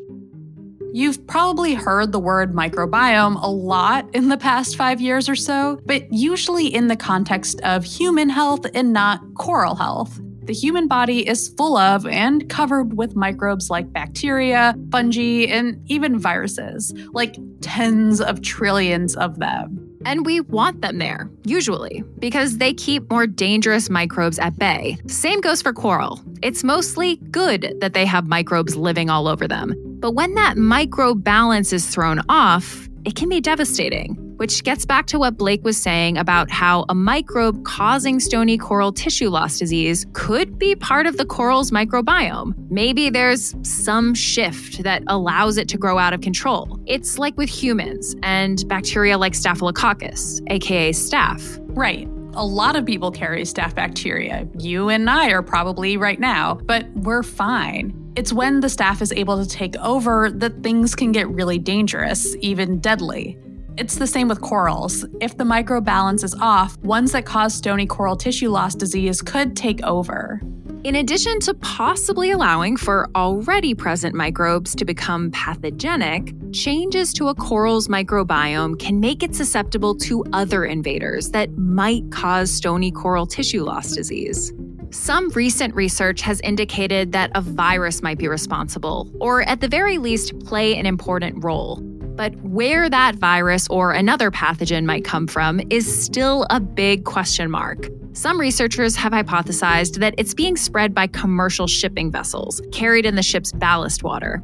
You've 0.93 1.25
probably 1.27 1.73
heard 1.73 2.11
the 2.11 2.19
word 2.19 2.53
microbiome 2.53 3.41
a 3.41 3.49
lot 3.49 4.07
in 4.15 4.29
the 4.29 4.37
past 4.37 4.77
five 4.77 5.01
years 5.01 5.27
or 5.27 5.35
so, 5.35 5.81
but 5.85 6.13
usually 6.13 6.67
in 6.67 6.87
the 6.87 6.95
context 6.95 7.59
of 7.61 7.83
human 7.83 8.29
health 8.29 8.65
and 8.73 8.93
not 8.93 9.19
coral 9.33 9.75
health. 9.75 10.21
The 10.45 10.53
human 10.53 10.87
body 10.87 11.27
is 11.27 11.49
full 11.49 11.75
of 11.75 12.05
and 12.05 12.47
covered 12.49 12.95
with 12.95 13.15
microbes 13.15 13.71
like 13.71 13.91
bacteria, 13.91 14.75
fungi, 14.91 15.47
and 15.47 15.81
even 15.89 16.19
viruses, 16.19 16.93
like 17.13 17.35
tens 17.61 18.21
of 18.21 18.43
trillions 18.43 19.15
of 19.15 19.39
them. 19.39 19.81
And 20.05 20.23
we 20.23 20.41
want 20.41 20.81
them 20.81 20.99
there, 20.99 21.31
usually, 21.45 22.03
because 22.19 22.59
they 22.59 22.75
keep 22.75 23.09
more 23.09 23.25
dangerous 23.25 23.89
microbes 23.89 24.37
at 24.37 24.59
bay. 24.59 24.99
Same 25.07 25.41
goes 25.41 25.63
for 25.63 25.73
coral. 25.73 26.21
It's 26.43 26.63
mostly 26.63 27.15
good 27.31 27.75
that 27.81 27.93
they 27.93 28.05
have 28.05 28.27
microbes 28.27 28.75
living 28.75 29.09
all 29.09 29.27
over 29.27 29.47
them. 29.47 29.73
But 29.99 30.11
when 30.11 30.35
that 30.35 30.57
microbe 30.57 31.23
balance 31.23 31.73
is 31.73 31.87
thrown 31.87 32.21
off, 32.29 32.87
it 33.03 33.15
can 33.15 33.29
be 33.29 33.41
devastating 33.41 34.24
which 34.37 34.63
gets 34.63 34.85
back 34.85 35.07
to 35.07 35.19
what 35.19 35.37
Blake 35.37 35.63
was 35.63 35.77
saying 35.77 36.17
about 36.17 36.49
how 36.49 36.85
a 36.89 36.95
microbe 36.95 37.63
causing 37.65 38.19
stony 38.19 38.57
coral 38.57 38.91
tissue 38.91 39.29
loss 39.29 39.59
disease 39.59 40.05
could 40.13 40.57
be 40.57 40.75
part 40.75 41.05
of 41.05 41.17
the 41.17 41.25
coral's 41.25 41.71
microbiome. 41.71 42.53
Maybe 42.69 43.09
there's 43.09 43.55
some 43.63 44.13
shift 44.13 44.83
that 44.83 45.03
allows 45.07 45.57
it 45.57 45.67
to 45.69 45.77
grow 45.77 45.97
out 45.97 46.13
of 46.13 46.21
control. 46.21 46.79
It's 46.85 47.17
like 47.17 47.37
with 47.37 47.49
humans 47.49 48.15
and 48.23 48.67
bacteria 48.67 49.17
like 49.17 49.35
Staphylococcus, 49.35 50.41
aka 50.47 50.91
staph. 50.91 51.59
Right. 51.75 52.07
A 52.37 52.45
lot 52.45 52.75
of 52.75 52.85
people 52.85 53.11
carry 53.11 53.43
staph 53.43 53.75
bacteria. 53.75 54.47
You 54.59 54.89
and 54.89 55.09
I 55.09 55.29
are 55.29 55.41
probably 55.41 55.95
right 55.95 56.19
now, 56.19 56.55
but 56.65 56.85
we're 56.95 57.23
fine. 57.23 57.93
It's 58.15 58.31
when 58.31 58.61
the 58.61 58.67
staph 58.67 59.01
is 59.01 59.11
able 59.11 59.43
to 59.43 59.49
take 59.49 59.75
over 59.77 60.29
that 60.31 60.63
things 60.63 60.95
can 60.95 61.11
get 61.11 61.29
really 61.29 61.57
dangerous, 61.57 62.35
even 62.39 62.79
deadly. 62.79 63.37
It's 63.77 63.95
the 63.95 64.07
same 64.07 64.29
with 64.29 64.39
corals. 64.39 65.05
If 65.19 65.37
the 65.37 65.43
microbalance 65.43 66.23
is 66.23 66.33
off, 66.35 66.77
ones 66.79 67.11
that 67.11 67.25
cause 67.25 67.53
stony 67.53 67.85
coral 67.85 68.15
tissue 68.15 68.49
loss 68.49 68.73
disease 68.73 69.21
could 69.21 69.57
take 69.57 69.83
over. 69.83 70.39
In 70.85 70.95
addition 70.95 71.41
to 71.41 71.53
possibly 71.55 72.31
allowing 72.31 72.77
for 72.77 73.09
already 73.15 73.73
present 73.73 74.15
microbes 74.15 74.75
to 74.75 74.85
become 74.85 75.29
pathogenic, 75.31 76.33
changes 76.53 77.11
to 77.13 77.27
a 77.27 77.35
coral's 77.35 77.89
microbiome 77.89 78.79
can 78.79 79.01
make 79.01 79.23
it 79.23 79.35
susceptible 79.35 79.93
to 79.95 80.23
other 80.31 80.63
invaders 80.63 81.31
that 81.31 81.57
might 81.57 82.09
cause 82.11 82.51
stony 82.51 82.91
coral 82.91 83.25
tissue 83.25 83.63
loss 83.63 83.91
disease. 83.91 84.53
Some 84.91 85.29
recent 85.31 85.75
research 85.75 86.21
has 86.21 86.39
indicated 86.41 87.11
that 87.11 87.31
a 87.35 87.41
virus 87.41 88.01
might 88.01 88.19
be 88.19 88.29
responsible, 88.29 89.11
or 89.19 89.41
at 89.41 89.59
the 89.59 89.67
very 89.67 89.97
least, 89.97 90.39
play 90.45 90.77
an 90.77 90.85
important 90.85 91.43
role. 91.43 91.81
But 92.15 92.33
where 92.37 92.89
that 92.89 93.15
virus 93.15 93.67
or 93.69 93.91
another 93.91 94.31
pathogen 94.31 94.85
might 94.85 95.03
come 95.03 95.27
from 95.27 95.59
is 95.69 96.03
still 96.03 96.47
a 96.49 96.61
big 96.61 97.03
question 97.03 97.51
mark. 97.51 97.89
Some 98.13 98.39
researchers 98.39 98.95
have 98.95 99.11
hypothesized 99.11 99.99
that 99.99 100.15
it's 100.17 100.33
being 100.33 100.55
spread 100.55 100.93
by 100.93 101.07
commercial 101.07 101.67
shipping 101.67 102.09
vessels 102.11 102.61
carried 102.71 103.05
in 103.05 103.15
the 103.15 103.21
ship's 103.21 103.51
ballast 103.51 104.03
water. 104.03 104.37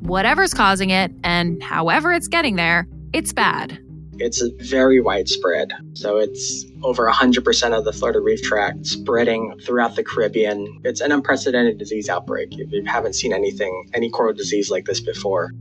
Whatever's 0.00 0.52
causing 0.52 0.90
it, 0.90 1.12
and 1.22 1.62
however 1.62 2.12
it's 2.12 2.26
getting 2.26 2.56
there, 2.56 2.88
it's 3.12 3.32
bad. 3.32 3.78
It's 4.18 4.42
very 4.58 5.00
widespread. 5.00 5.72
So 5.94 6.16
it's 6.16 6.64
over 6.82 7.08
100% 7.08 7.78
of 7.78 7.84
the 7.84 7.92
Florida 7.92 8.20
Reef 8.20 8.42
Tract 8.42 8.84
spreading 8.84 9.56
throughout 9.64 9.94
the 9.94 10.02
Caribbean. 10.02 10.80
It's 10.82 11.00
an 11.00 11.12
unprecedented 11.12 11.78
disease 11.78 12.08
outbreak. 12.08 12.48
You 12.50 12.84
haven't 12.86 13.14
seen 13.14 13.32
anything, 13.32 13.88
any 13.94 14.10
coral 14.10 14.34
disease 14.34 14.70
like 14.70 14.84
this 14.86 15.00
before. 15.00 15.52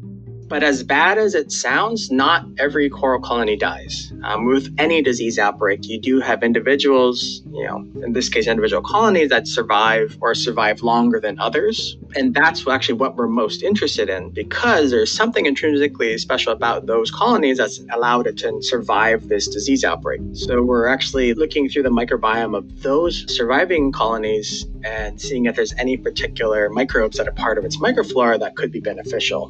But 0.52 0.64
as 0.64 0.84
bad 0.84 1.18
as 1.18 1.34
it 1.34 1.50
sounds, 1.50 2.12
not 2.12 2.46
every 2.60 2.90
coral 2.90 3.22
colony 3.22 3.56
dies. 3.56 4.12
Um, 4.24 4.44
with 4.44 4.76
any 4.78 5.02
disease 5.02 5.40
outbreak, 5.40 5.88
you 5.88 5.98
do 5.98 6.20
have 6.20 6.44
individuals, 6.44 7.42
you 7.54 7.66
know, 7.66 7.78
in 8.04 8.12
this 8.12 8.28
case, 8.28 8.48
individual 8.48 8.82
colonies 8.82 9.30
that 9.30 9.48
survive 9.48 10.18
or 10.20 10.36
survive 10.36 10.82
longer 10.82 11.22
than 11.22 11.40
others. 11.40 11.96
And 12.18 12.34
that's 12.34 12.68
actually 12.68 12.96
what 12.96 13.16
we're 13.16 13.30
most 13.30 13.64
interested 13.64 14.10
in 14.10 14.32
because 14.32 14.92
there's 14.92 15.10
something 15.10 15.46
intrinsically 15.46 16.18
special 16.18 16.52
about 16.52 16.86
those 16.86 17.12
colonies 17.12 17.58
that's 17.58 17.80
allowed 17.94 18.28
it 18.28 18.36
to 18.40 18.62
survive 18.62 19.30
this 19.30 19.48
disease 19.48 19.86
outbreak. 19.86 20.20
So 20.34 20.62
we're 20.62 20.88
actually 20.88 21.34
looking 21.34 21.70
through 21.70 21.84
the 21.84 21.90
microbiome 21.92 22.58
of 22.58 22.82
those 22.82 23.24
surviving 23.34 23.94
colonies 23.94 24.66
and 24.84 25.22
seeing 25.22 25.46
if 25.46 25.56
there's 25.56 25.74
any 25.78 25.96
particular 25.96 26.70
microbes 26.70 27.16
that 27.20 27.28
are 27.30 27.32
part 27.32 27.58
of 27.58 27.64
its 27.64 27.78
microflora 27.78 28.38
that 28.42 28.58
could 28.58 28.74
be 28.74 28.82
beneficial. 28.82 29.50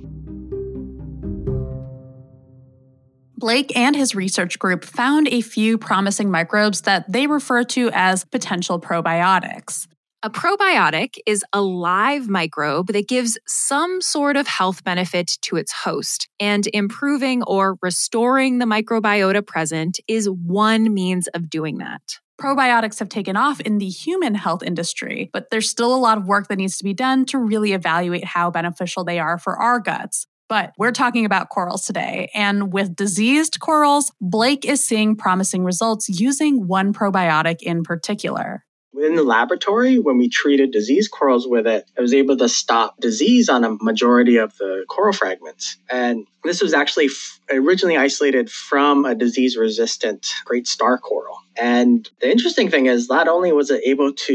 Blake 3.41 3.75
and 3.75 3.95
his 3.95 4.13
research 4.13 4.59
group 4.59 4.85
found 4.85 5.27
a 5.27 5.41
few 5.41 5.79
promising 5.79 6.29
microbes 6.29 6.81
that 6.81 7.11
they 7.11 7.25
refer 7.25 7.63
to 7.63 7.89
as 7.91 8.23
potential 8.23 8.79
probiotics. 8.79 9.87
A 10.21 10.29
probiotic 10.29 11.15
is 11.25 11.43
a 11.51 11.59
live 11.59 12.29
microbe 12.29 12.93
that 12.93 13.07
gives 13.07 13.39
some 13.47 13.99
sort 13.99 14.37
of 14.37 14.45
health 14.45 14.83
benefit 14.83 15.39
to 15.41 15.55
its 15.55 15.71
host, 15.71 16.29
and 16.39 16.67
improving 16.71 17.41
or 17.43 17.79
restoring 17.81 18.59
the 18.59 18.65
microbiota 18.65 19.45
present 19.45 19.99
is 20.07 20.29
one 20.29 20.93
means 20.93 21.27
of 21.29 21.49
doing 21.49 21.79
that. 21.79 22.19
Probiotics 22.39 22.99
have 22.99 23.09
taken 23.09 23.35
off 23.35 23.59
in 23.59 23.79
the 23.79 23.89
human 23.89 24.35
health 24.35 24.61
industry, 24.61 25.31
but 25.33 25.49
there's 25.49 25.69
still 25.69 25.95
a 25.95 25.97
lot 25.97 26.19
of 26.19 26.27
work 26.27 26.47
that 26.49 26.59
needs 26.59 26.77
to 26.77 26.83
be 26.83 26.93
done 26.93 27.25
to 27.25 27.39
really 27.39 27.73
evaluate 27.73 28.23
how 28.23 28.51
beneficial 28.51 29.03
they 29.03 29.17
are 29.17 29.39
for 29.39 29.55
our 29.55 29.79
guts. 29.79 30.27
But 30.51 30.73
we're 30.77 30.91
talking 30.91 31.23
about 31.23 31.47
corals 31.47 31.85
today. 31.85 32.29
And 32.33 32.73
with 32.73 32.93
diseased 32.93 33.61
corals, 33.61 34.11
Blake 34.19 34.65
is 34.65 34.83
seeing 34.83 35.15
promising 35.15 35.63
results 35.63 36.09
using 36.09 36.67
one 36.67 36.91
probiotic 36.91 37.61
in 37.61 37.83
particular. 37.83 38.65
In 39.01 39.15
the 39.15 39.23
laboratory, 39.23 39.97
when 39.97 40.19
we 40.19 40.29
treated 40.29 40.71
diseased 40.71 41.09
corals 41.09 41.47
with 41.47 41.65
it, 41.65 41.89
I 41.97 42.01
was 42.01 42.13
able 42.13 42.37
to 42.37 42.47
stop 42.47 42.99
disease 42.99 43.49
on 43.49 43.63
a 43.63 43.75
majority 43.81 44.37
of 44.37 44.55
the 44.57 44.85
coral 44.89 45.11
fragments. 45.11 45.77
And 45.89 46.27
this 46.43 46.61
was 46.61 46.75
actually 46.75 47.09
originally 47.51 47.97
isolated 47.97 48.51
from 48.51 49.05
a 49.05 49.15
disease 49.15 49.57
resistant 49.57 50.27
great 50.45 50.67
star 50.67 50.99
coral. 50.99 51.35
And 51.57 52.07
the 52.19 52.29
interesting 52.29 52.69
thing 52.69 52.85
is, 52.85 53.09
not 53.09 53.27
only 53.27 53.51
was 53.51 53.71
it 53.71 53.81
able 53.83 54.13
to, 54.13 54.33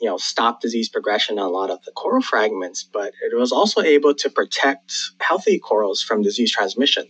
you 0.00 0.08
know, 0.08 0.16
stop 0.16 0.60
disease 0.60 0.88
progression 0.88 1.38
on 1.38 1.46
a 1.46 1.50
lot 1.50 1.70
of 1.70 1.84
the 1.84 1.92
coral 1.92 2.22
fragments, 2.22 2.82
but 2.82 3.12
it 3.22 3.38
was 3.38 3.52
also 3.52 3.82
able 3.82 4.14
to 4.14 4.28
protect 4.28 4.92
healthy 5.20 5.60
corals 5.60 6.02
from 6.02 6.22
disease 6.22 6.50
transmission. 6.50 7.06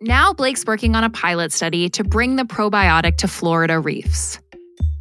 Now, 0.00 0.32
Blake's 0.32 0.64
working 0.64 0.94
on 0.94 1.02
a 1.02 1.10
pilot 1.10 1.52
study 1.52 1.88
to 1.88 2.04
bring 2.04 2.36
the 2.36 2.44
probiotic 2.44 3.16
to 3.16 3.28
Florida 3.28 3.80
reefs 3.80 4.38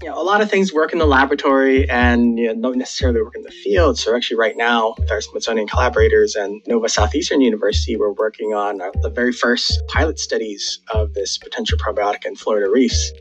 you 0.01 0.10
know, 0.10 0.22
a 0.22 0.24
lot 0.24 0.41
of 0.41 0.50
things 0.50 0.74
work 0.74 0.94
in 0.94 1.00
the 1.00 1.05
laboratory 1.05 1.89
and 1.89 2.38
you 2.38 2.53
know, 2.53 2.62
don't 2.62 2.77
necessarily 2.77 3.22
work 3.22 3.36
in 3.36 3.41
the 3.44 3.51
field. 3.51 3.98
So 3.98 4.15
actually 4.15 4.38
right 4.38 4.55
now 4.55 4.94
with 4.98 5.12
our 5.12 5.22
Smithsonian 5.22 5.67
collaborators 5.67 6.36
and 6.36 6.62
Nova 6.67 6.89
Southeastern 6.89 7.41
University, 7.41 7.96
we're 7.96 8.12
working 8.13 8.53
on 8.53 8.82
uh, 8.82 8.91
the 9.01 9.10
very 9.10 9.32
first 9.32 9.82
pilot 9.88 10.20
studies 10.20 10.79
of 10.94 11.13
this 11.13 11.38
potential 11.38 11.77
probiotic 11.77 12.25
in 12.25 12.36
Florida 12.36 12.70
reefs. 12.70 13.12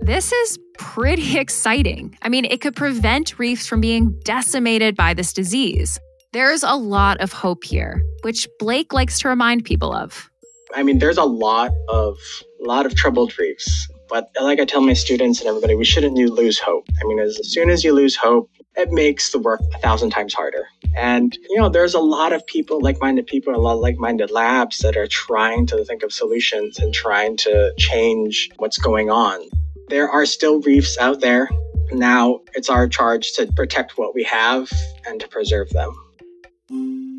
This 0.00 0.32
is 0.32 0.58
pretty 0.78 1.38
exciting. 1.38 2.16
I 2.22 2.28
mean, 2.28 2.44
it 2.44 2.60
could 2.60 2.76
prevent 2.76 3.38
reefs 3.38 3.66
from 3.66 3.80
being 3.80 4.18
decimated 4.24 4.96
by 4.96 5.14
this 5.14 5.32
disease. 5.32 5.98
There's 6.32 6.62
a 6.62 6.74
lot 6.74 7.20
of 7.20 7.32
hope 7.32 7.64
here, 7.64 8.02
which 8.22 8.48
Blake 8.58 8.92
likes 8.92 9.18
to 9.20 9.28
remind 9.28 9.64
people 9.64 9.92
of. 9.92 10.30
I 10.74 10.82
mean, 10.82 10.98
there's 10.98 11.16
a 11.16 11.24
lot 11.24 11.72
of 11.88 12.18
a 12.62 12.68
lot 12.68 12.86
of 12.86 12.94
troubled 12.94 13.38
reefs. 13.38 13.88
But 14.08 14.30
like 14.40 14.60
I 14.60 14.64
tell 14.64 14.80
my 14.80 14.92
students 14.92 15.40
and 15.40 15.48
everybody, 15.48 15.74
we 15.74 15.84
shouldn't 15.84 16.14
lose 16.16 16.58
hope. 16.58 16.88
I 17.00 17.06
mean, 17.06 17.18
as 17.18 17.38
soon 17.52 17.70
as 17.70 17.84
you 17.84 17.92
lose 17.92 18.16
hope, 18.16 18.50
it 18.76 18.92
makes 18.92 19.32
the 19.32 19.38
work 19.38 19.60
a 19.74 19.78
thousand 19.78 20.10
times 20.10 20.34
harder. 20.34 20.66
And, 20.96 21.36
you 21.48 21.58
know, 21.58 21.68
there's 21.68 21.94
a 21.94 22.00
lot 22.00 22.32
of 22.32 22.46
people, 22.46 22.80
like 22.80 23.00
minded 23.00 23.26
people, 23.26 23.54
a 23.54 23.56
lot 23.56 23.74
of 23.74 23.80
like 23.80 23.96
minded 23.96 24.30
labs 24.30 24.78
that 24.78 24.96
are 24.96 25.06
trying 25.06 25.66
to 25.66 25.84
think 25.84 26.02
of 26.02 26.12
solutions 26.12 26.78
and 26.78 26.92
trying 26.92 27.36
to 27.38 27.72
change 27.78 28.50
what's 28.56 28.78
going 28.78 29.10
on. 29.10 29.48
There 29.88 30.08
are 30.08 30.26
still 30.26 30.60
reefs 30.60 30.98
out 30.98 31.20
there. 31.20 31.48
Now 31.92 32.40
it's 32.54 32.68
our 32.68 32.88
charge 32.88 33.32
to 33.34 33.50
protect 33.52 33.96
what 33.96 34.14
we 34.14 34.24
have 34.24 34.70
and 35.06 35.20
to 35.20 35.28
preserve 35.28 35.70
them. 35.70 37.15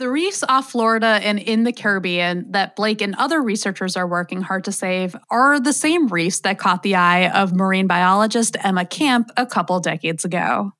The 0.00 0.08
reefs 0.08 0.42
off 0.48 0.70
Florida 0.70 1.20
and 1.22 1.38
in 1.38 1.64
the 1.64 1.74
Caribbean 1.74 2.52
that 2.52 2.74
Blake 2.74 3.02
and 3.02 3.14
other 3.16 3.42
researchers 3.42 3.98
are 3.98 4.06
working 4.06 4.40
hard 4.40 4.64
to 4.64 4.72
save 4.72 5.14
are 5.30 5.60
the 5.60 5.74
same 5.74 6.08
reefs 6.08 6.40
that 6.40 6.58
caught 6.58 6.82
the 6.82 6.94
eye 6.94 7.28
of 7.28 7.52
marine 7.52 7.86
biologist 7.86 8.56
Emma 8.64 8.86
Camp 8.86 9.30
a 9.36 9.44
couple 9.44 9.78
decades 9.78 10.24
ago. 10.24 10.72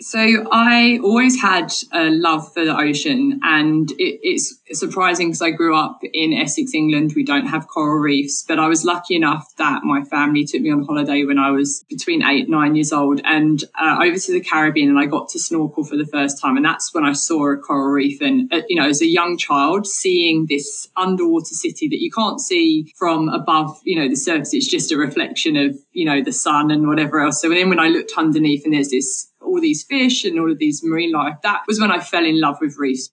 So 0.00 0.46
I 0.52 1.00
always 1.02 1.40
had 1.40 1.72
a 1.92 2.10
love 2.10 2.52
for 2.52 2.64
the 2.64 2.76
ocean, 2.76 3.40
and 3.42 3.90
it, 3.92 4.20
it's 4.22 4.60
surprising 4.72 5.28
because 5.28 5.42
I 5.42 5.50
grew 5.50 5.76
up 5.76 6.00
in 6.12 6.34
Essex, 6.34 6.74
England. 6.74 7.14
We 7.16 7.24
don't 7.24 7.46
have 7.46 7.66
coral 7.66 7.98
reefs, 7.98 8.44
but 8.46 8.58
I 8.58 8.68
was 8.68 8.84
lucky 8.84 9.16
enough 9.16 9.54
that 9.56 9.84
my 9.84 10.04
family 10.04 10.44
took 10.44 10.60
me 10.60 10.70
on 10.70 10.84
holiday 10.84 11.24
when 11.24 11.38
I 11.38 11.50
was 11.50 11.84
between 11.88 12.22
eight 12.22 12.42
and 12.42 12.50
nine 12.50 12.74
years 12.76 12.92
old, 12.92 13.22
and 13.24 13.64
uh, 13.80 13.98
over 14.02 14.18
to 14.18 14.32
the 14.32 14.40
Caribbean, 14.40 14.90
and 14.90 14.98
I 14.98 15.06
got 15.06 15.30
to 15.30 15.38
snorkel 15.38 15.84
for 15.84 15.96
the 15.96 16.06
first 16.06 16.40
time, 16.40 16.56
and 16.56 16.64
that's 16.64 16.92
when 16.92 17.04
I 17.04 17.12
saw 17.12 17.50
a 17.50 17.56
coral 17.56 17.88
reef. 17.88 18.20
And 18.20 18.52
uh, 18.52 18.62
you 18.68 18.80
know, 18.80 18.88
as 18.88 19.00
a 19.00 19.06
young 19.06 19.38
child, 19.38 19.86
seeing 19.86 20.46
this 20.48 20.86
underwater 20.96 21.54
city 21.54 21.88
that 21.88 22.00
you 22.00 22.10
can't 22.10 22.40
see 22.40 22.92
from 22.98 23.30
above, 23.30 23.80
you 23.84 23.98
know, 23.98 24.08
the 24.08 24.16
surface, 24.16 24.52
it's 24.52 24.68
just 24.68 24.92
a 24.92 24.98
reflection 24.98 25.56
of 25.56 25.76
you 25.92 26.04
know 26.04 26.22
the 26.22 26.32
sun 26.32 26.70
and 26.70 26.86
whatever 26.86 27.20
else. 27.20 27.40
So 27.40 27.48
then 27.48 27.70
when 27.70 27.80
I 27.80 27.88
looked 27.88 28.12
underneath, 28.18 28.64
and 28.66 28.74
there's 28.74 28.90
this 28.90 29.30
all 29.40 29.60
these 29.60 29.84
fish 29.84 30.24
and 30.24 30.38
all 30.38 30.50
of 30.50 30.58
these 30.58 30.82
marine 30.84 31.12
life. 31.12 31.36
That 31.42 31.62
was 31.66 31.80
when 31.80 31.90
I 31.90 32.00
fell 32.00 32.24
in 32.24 32.40
love 32.40 32.58
with 32.60 32.76
reefs. 32.78 33.10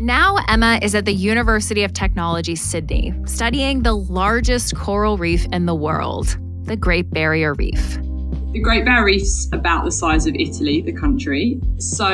Now, 0.00 0.36
Emma 0.46 0.78
is 0.80 0.94
at 0.94 1.06
the 1.06 1.12
University 1.12 1.82
of 1.82 1.92
Technology, 1.92 2.54
Sydney, 2.54 3.12
studying 3.26 3.82
the 3.82 3.94
largest 3.94 4.76
coral 4.76 5.18
reef 5.18 5.44
in 5.52 5.66
the 5.66 5.74
world, 5.74 6.38
the 6.62 6.76
Great 6.76 7.10
Barrier 7.10 7.54
Reef. 7.54 7.98
The 8.50 8.60
Great 8.60 8.86
Barrier 8.86 9.04
Reef's 9.04 9.46
about 9.52 9.84
the 9.84 9.92
size 9.92 10.26
of 10.26 10.34
Italy, 10.34 10.80
the 10.80 10.92
country. 10.92 11.60
So 11.76 12.08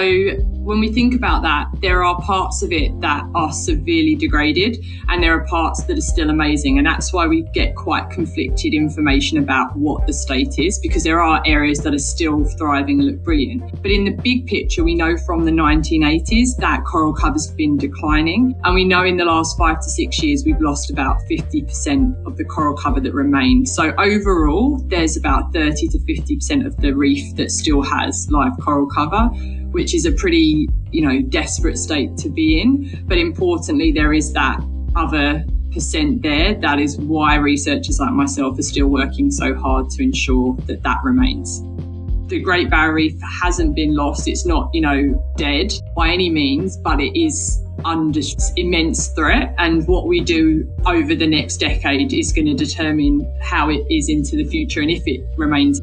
when 0.65 0.81
we 0.81 0.91
think 0.93 1.15
about 1.15 1.43
that, 1.43 1.69
there 1.81 2.03
are 2.03 2.21
parts 2.23 2.61
of 2.61 2.73
it 2.73 3.01
that 3.03 3.25
are 3.37 3.53
severely 3.53 4.17
degraded 4.17 4.85
and 5.09 5.23
there 5.23 5.33
are 5.39 5.47
parts 5.47 5.85
that 5.85 5.97
are 5.97 6.01
still 6.01 6.31
amazing. 6.31 6.79
And 6.79 6.87
that's 6.87 7.13
why 7.13 7.29
we 7.29 7.43
get 7.55 7.77
quite 7.77 8.11
conflicted 8.11 8.75
information 8.75 9.39
about 9.39 9.77
what 9.77 10.09
the 10.09 10.13
state 10.13 10.59
is, 10.59 10.81
because 10.81 11.05
there 11.05 11.23
are 11.23 11.41
areas 11.47 11.79
that 11.81 11.95
are 11.95 12.01
still 12.01 12.45
thriving 12.59 12.99
and 12.99 13.11
look 13.11 13.23
brilliant. 13.23 13.81
But 13.81 13.93
in 13.93 14.05
the 14.05 14.11
big 14.11 14.49
picture, 14.49 14.83
we 14.83 14.97
know 14.97 15.17
from 15.17 15.45
the 15.45 15.53
1980s 15.53 16.57
that 16.59 16.85
coral 16.85 17.15
cover's 17.15 17.47
been 17.53 17.77
declining. 17.77 18.61
And 18.65 18.75
we 18.75 18.85
know 18.85 19.05
in 19.05 19.19
the 19.19 19.25
last 19.25 19.57
five 19.57 19.81
to 19.83 19.89
six 19.89 20.21
years, 20.21 20.43
we've 20.45 20.61
lost 20.61 20.91
about 20.91 21.19
50% 21.31 22.27
of 22.27 22.37
the 22.37 22.45
coral 22.45 22.75
cover 22.75 22.99
that 22.99 23.15
remains. 23.15 23.73
So 23.73 23.95
overall, 23.99 24.79
there's 24.89 25.17
about 25.17 25.53
30 25.53 25.89
to 25.89 26.01
50 26.01 26.24
50% 26.25 26.67
of 26.67 26.77
the 26.79 26.93
reef 26.93 27.35
that 27.37 27.51
still 27.51 27.83
has 27.83 28.29
live 28.31 28.53
coral 28.61 28.87
cover, 28.87 29.29
which 29.71 29.95
is 29.95 30.07
a 30.07 30.13
pretty, 30.13 30.69
you 30.91 31.03
know, 31.03 31.23
desperate 31.23 31.79
state 31.79 32.17
to 32.19 32.29
be 32.29 32.61
in. 32.61 33.05
But 33.07 33.19
importantly, 33.19 33.93
there 33.93 34.13
is 34.13 34.33
that 34.33 34.61
other 34.97 35.45
percent 35.73 36.23
there. 36.23 36.55
That 36.55 36.79
is 36.79 36.97
why 36.97 37.35
researchers 37.37 37.99
like 37.99 38.13
myself 38.13 38.59
are 38.59 38.63
still 38.63 38.87
working 38.87 39.31
so 39.31 39.55
hard 39.55 39.91
to 39.91 40.03
ensure 40.03 40.57
that 40.67 40.83
that 40.83 40.99
remains. 41.03 41.63
The 42.29 42.41
Great 42.41 42.71
Barrier 42.71 42.95
Reef 42.95 43.21
hasn't 43.43 43.75
been 43.75 43.95
lost. 43.95 44.27
It's 44.29 44.47
not, 44.47 44.71
you 44.73 44.81
know, 44.81 45.35
dead 45.37 45.73
by 45.95 46.09
any 46.09 46.31
means, 46.31 46.79
but 46.79 47.01
it 47.01 47.19
is 47.19 47.61
under 47.85 48.21
immense 48.57 49.09
threat. 49.09 49.55
And 49.59 49.87
what 49.87 50.07
we 50.07 50.21
do 50.21 50.67
over 50.87 51.15
the 51.15 51.27
next 51.27 51.59
decade 51.59 52.13
is 52.13 52.33
going 52.33 52.47
to 52.47 52.55
determine 52.55 53.31
how 53.43 53.69
it 53.69 53.85
is 53.91 54.09
into 54.09 54.37
the 54.37 54.45
future 54.45 54.81
and 54.81 54.91
if 54.91 55.03
it 55.07 55.21
remains. 55.37 55.81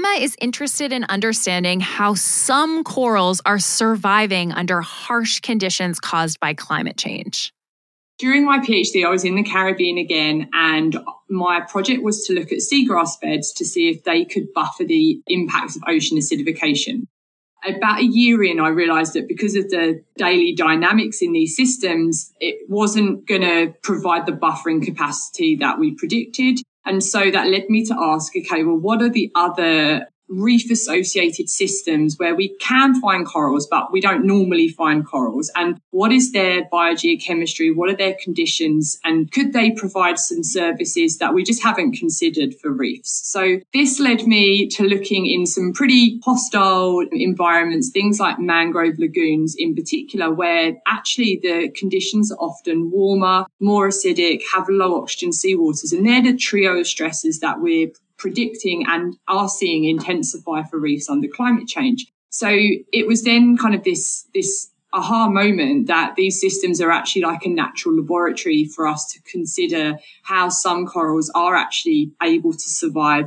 Emma 0.00 0.18
is 0.18 0.34
interested 0.40 0.92
in 0.94 1.04
understanding 1.10 1.78
how 1.78 2.14
some 2.14 2.84
corals 2.84 3.42
are 3.44 3.58
surviving 3.58 4.50
under 4.50 4.80
harsh 4.80 5.40
conditions 5.40 6.00
caused 6.00 6.40
by 6.40 6.54
climate 6.54 6.96
change. 6.96 7.52
During 8.18 8.46
my 8.46 8.60
PhD, 8.60 9.04
I 9.04 9.10
was 9.10 9.26
in 9.26 9.34
the 9.34 9.42
Caribbean 9.42 9.98
again, 9.98 10.48
and 10.54 10.96
my 11.28 11.60
project 11.60 12.02
was 12.02 12.24
to 12.24 12.32
look 12.32 12.50
at 12.50 12.60
seagrass 12.60 13.20
beds 13.20 13.52
to 13.52 13.66
see 13.66 13.90
if 13.90 14.04
they 14.04 14.24
could 14.24 14.54
buffer 14.54 14.84
the 14.84 15.20
impacts 15.26 15.76
of 15.76 15.82
ocean 15.86 16.16
acidification. 16.16 17.02
About 17.62 18.00
a 18.00 18.06
year 18.06 18.42
in, 18.42 18.58
I 18.58 18.68
realized 18.68 19.12
that 19.12 19.28
because 19.28 19.54
of 19.54 19.68
the 19.68 20.02
daily 20.16 20.54
dynamics 20.54 21.20
in 21.20 21.32
these 21.32 21.54
systems, 21.54 22.32
it 22.40 22.70
wasn't 22.70 23.26
going 23.28 23.42
to 23.42 23.74
provide 23.82 24.24
the 24.24 24.32
buffering 24.32 24.82
capacity 24.82 25.56
that 25.56 25.78
we 25.78 25.94
predicted. 25.94 26.60
And 26.84 27.02
so 27.02 27.30
that 27.30 27.48
led 27.48 27.68
me 27.68 27.84
to 27.86 27.96
ask, 27.98 28.32
okay, 28.36 28.64
well, 28.64 28.76
what 28.76 29.02
are 29.02 29.08
the 29.08 29.30
other 29.34 30.06
reef 30.30 30.70
associated 30.70 31.50
systems 31.50 32.16
where 32.18 32.34
we 32.34 32.56
can 32.60 33.00
find 33.00 33.26
corals, 33.26 33.66
but 33.66 33.92
we 33.92 34.00
don't 34.00 34.24
normally 34.24 34.68
find 34.68 35.06
corals. 35.06 35.50
And 35.56 35.80
what 35.90 36.12
is 36.12 36.32
their 36.32 36.64
biogeochemistry? 36.66 37.74
What 37.74 37.90
are 37.90 37.96
their 37.96 38.14
conditions? 38.22 38.98
And 39.04 39.30
could 39.30 39.52
they 39.52 39.72
provide 39.72 40.18
some 40.18 40.42
services 40.42 41.18
that 41.18 41.34
we 41.34 41.42
just 41.42 41.62
haven't 41.62 41.98
considered 41.98 42.54
for 42.54 42.70
reefs? 42.70 43.28
So 43.30 43.60
this 43.74 43.98
led 43.98 44.26
me 44.26 44.68
to 44.68 44.84
looking 44.84 45.26
in 45.26 45.46
some 45.46 45.72
pretty 45.72 46.20
hostile 46.24 47.04
environments, 47.12 47.90
things 47.90 48.20
like 48.20 48.38
mangrove 48.38 48.98
lagoons 48.98 49.54
in 49.58 49.74
particular, 49.74 50.32
where 50.32 50.74
actually 50.86 51.40
the 51.42 51.70
conditions 51.70 52.30
are 52.30 52.38
often 52.38 52.90
warmer, 52.90 53.46
more 53.58 53.88
acidic, 53.88 54.42
have 54.52 54.68
low 54.68 55.00
oxygen 55.00 55.30
seawaters. 55.30 55.92
And 55.92 56.06
they're 56.06 56.22
the 56.22 56.36
trio 56.36 56.78
of 56.78 56.86
stresses 56.86 57.40
that 57.40 57.60
we're 57.60 57.90
predicting 58.20 58.84
and 58.86 59.16
are 59.26 59.48
seeing 59.48 59.84
intensify 59.84 60.62
for 60.62 60.78
reefs 60.78 61.08
under 61.08 61.26
climate 61.26 61.66
change. 61.66 62.06
So 62.28 62.48
it 62.50 63.06
was 63.08 63.24
then 63.24 63.56
kind 63.56 63.74
of 63.74 63.82
this, 63.82 64.28
this 64.34 64.70
aha 64.92 65.28
moment 65.28 65.86
that 65.86 66.14
these 66.16 66.40
systems 66.40 66.80
are 66.80 66.90
actually 66.90 67.22
like 67.22 67.44
a 67.44 67.48
natural 67.48 67.96
laboratory 67.96 68.66
for 68.66 68.86
us 68.86 69.06
to 69.12 69.22
consider 69.22 69.98
how 70.22 70.50
some 70.50 70.86
corals 70.86 71.30
are 71.34 71.56
actually 71.56 72.12
able 72.22 72.52
to 72.52 72.58
survive. 72.58 73.26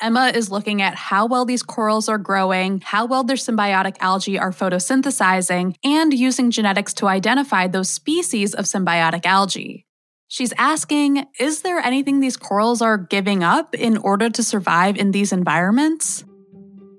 Emma 0.00 0.32
is 0.34 0.50
looking 0.50 0.82
at 0.82 0.94
how 0.94 1.26
well 1.26 1.44
these 1.44 1.62
corals 1.62 2.08
are 2.08 2.18
growing, 2.18 2.80
how 2.80 3.06
well 3.06 3.22
their 3.24 3.36
symbiotic 3.36 3.96
algae 4.00 4.38
are 4.38 4.50
photosynthesizing, 4.50 5.76
and 5.84 6.12
using 6.12 6.50
genetics 6.50 6.92
to 6.94 7.06
identify 7.06 7.66
those 7.66 7.88
species 7.88 8.54
of 8.54 8.64
symbiotic 8.64 9.26
algae. 9.26 9.86
She's 10.32 10.54
asking 10.56 11.26
Is 11.38 11.60
there 11.60 11.78
anything 11.78 12.20
these 12.20 12.38
corals 12.38 12.80
are 12.80 12.96
giving 12.96 13.44
up 13.44 13.74
in 13.74 13.98
order 13.98 14.30
to 14.30 14.42
survive 14.42 14.96
in 14.96 15.10
these 15.10 15.30
environments? 15.30 16.24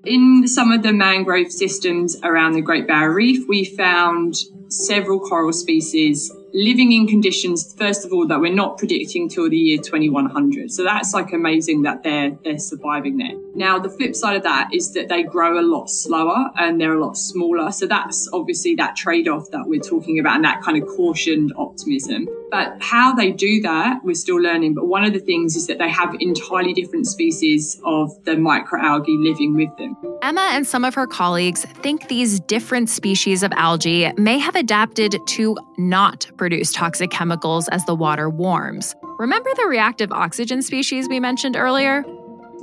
In 0.06 0.48
some 0.48 0.72
of 0.72 0.84
the 0.84 0.93
mangrove 0.93 1.52
systems 1.52 2.15
around 2.22 2.52
the 2.52 2.62
Great 2.62 2.88
Barrier 2.88 3.12
Reef, 3.12 3.48
we 3.50 3.65
found 3.65 4.36
several 4.67 5.19
coral 5.19 5.52
species 5.52 6.32
living 6.53 6.91
in 6.91 7.07
conditions, 7.07 7.73
first 7.73 8.05
of 8.05 8.13
all, 8.13 8.27
that 8.27 8.39
we're 8.39 8.53
not 8.53 8.77
predicting 8.77 9.27
till 9.27 9.49
the 9.49 9.57
year 9.57 9.77
2100. 9.79 10.71
So 10.71 10.83
that's 10.83 11.13
like 11.13 11.33
amazing 11.33 11.81
that 11.83 12.03
they're, 12.03 12.37
they're 12.43 12.59
surviving 12.59 13.17
there. 13.17 13.33
Now, 13.55 13.79
the 13.79 13.89
flip 13.89 14.15
side 14.15 14.35
of 14.35 14.43
that 14.43 14.69
is 14.73 14.93
that 14.93 15.09
they 15.09 15.23
grow 15.23 15.59
a 15.59 15.65
lot 15.65 15.89
slower 15.89 16.51
and 16.57 16.79
they're 16.79 16.93
a 16.93 17.03
lot 17.03 17.17
smaller. 17.17 17.71
So 17.71 17.87
that's 17.87 18.29
obviously 18.31 18.75
that 18.75 18.95
trade 18.95 19.27
off 19.27 19.49
that 19.51 19.63
we're 19.65 19.81
talking 19.81 20.19
about 20.19 20.35
and 20.35 20.45
that 20.45 20.61
kind 20.61 20.81
of 20.81 20.87
cautioned 20.89 21.53
optimism. 21.57 22.27
But 22.53 22.77
how 22.81 23.15
they 23.15 23.31
do 23.31 23.61
that, 23.61 24.01
we're 24.03 24.13
still 24.13 24.39
learning. 24.39 24.75
But 24.75 24.85
one 24.85 25.03
of 25.03 25.11
the 25.11 25.19
things 25.19 25.55
is 25.55 25.65
that 25.65 25.79
they 25.79 25.89
have 25.89 26.15
entirely 26.19 26.71
different 26.73 27.07
species 27.07 27.81
of 27.83 28.11
the 28.25 28.33
microalgae 28.33 29.23
living 29.23 29.55
with 29.55 29.75
them. 29.77 29.97
Emma 30.21 30.49
and 30.51 30.67
some 30.67 30.85
of 30.85 30.93
her 30.93 31.07
colleagues 31.07 31.65
think 31.81 32.09
these 32.09 32.39
different 32.41 32.91
species 32.91 33.41
of 33.41 33.51
algae 33.53 34.13
may 34.17 34.37
have 34.37 34.55
adapted 34.55 35.15
to 35.29 35.57
not 35.77 36.29
produce 36.43 36.73
toxic 36.73 37.10
chemicals 37.10 37.69
as 37.69 37.86
the 37.86 37.95
water 37.95 38.29
warms. 38.29 38.97
Remember 39.17 39.49
the 39.56 39.65
reactive 39.65 40.12
oxygen 40.12 40.62
species 40.62 41.08
we 41.08 41.21
mentioned 41.21 41.56
earlier? 41.56 42.03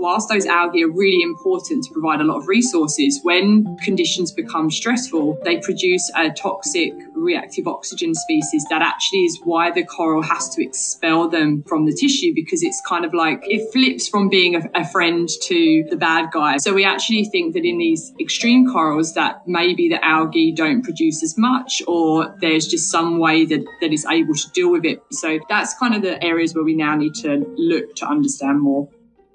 Whilst 0.01 0.29
those 0.29 0.47
algae 0.47 0.83
are 0.83 0.91
really 0.91 1.23
important 1.23 1.85
to 1.85 1.93
provide 1.93 2.21
a 2.21 2.25
lot 2.25 2.39
of 2.39 2.49
resources, 2.49 3.21
when 3.23 3.77
conditions 3.79 4.33
become 4.33 4.71
stressful, 4.71 5.39
they 5.45 5.59
produce 5.61 6.11
a 6.17 6.31
toxic 6.31 6.93
reactive 7.15 7.69
oxygen 7.69 8.15
species 8.15 8.65
that 8.71 8.81
actually 8.81 9.21
is 9.21 9.39
why 9.45 9.71
the 9.71 9.85
coral 9.85 10.23
has 10.23 10.49
to 10.49 10.65
expel 10.65 11.29
them 11.29 11.63
from 11.65 11.85
the 11.85 11.93
tissue 11.93 12.33
because 12.35 12.63
it's 12.63 12.81
kind 12.81 13.05
of 13.05 13.13
like 13.13 13.41
it 13.43 13.71
flips 13.73 14.09
from 14.09 14.29
being 14.29 14.57
a, 14.57 14.63
a 14.75 14.89
friend 14.89 15.29
to 15.43 15.85
the 15.91 15.97
bad 15.97 16.31
guy. 16.33 16.57
So 16.57 16.73
we 16.73 16.85
actually 16.85 17.25
think 17.27 17.55
that 17.55 17.65
in 17.65 17.79
these 17.79 18.13
extreme 18.19 18.73
corals 18.73 19.15
that 19.15 19.47
maybe 19.47 19.89
the 19.89 20.03
algae 20.05 20.53
don't 20.53 20.83
produce 20.83 21.23
as 21.23 21.37
much 21.37 21.83
or 21.87 22.35
there's 22.41 22.67
just 22.67 22.91
some 22.91 23.19
way 23.19 23.45
that, 23.45 23.65
that 23.83 23.93
is 23.93 24.07
able 24.07 24.35
to 24.35 24.51
deal 24.53 24.73
with 24.73 24.87
it. 24.87 25.03
So 25.13 25.39
that's 25.49 25.75
kind 25.75 25.95
of 25.95 26.03
the 26.03 26.23
areas 26.25 26.55
where 26.55 26.65
we 26.65 26.75
now 26.75 26.97
need 26.97 27.15
to 27.17 27.45
look 27.59 27.95
to 27.97 28.07
understand 28.07 28.61
more. 28.61 28.89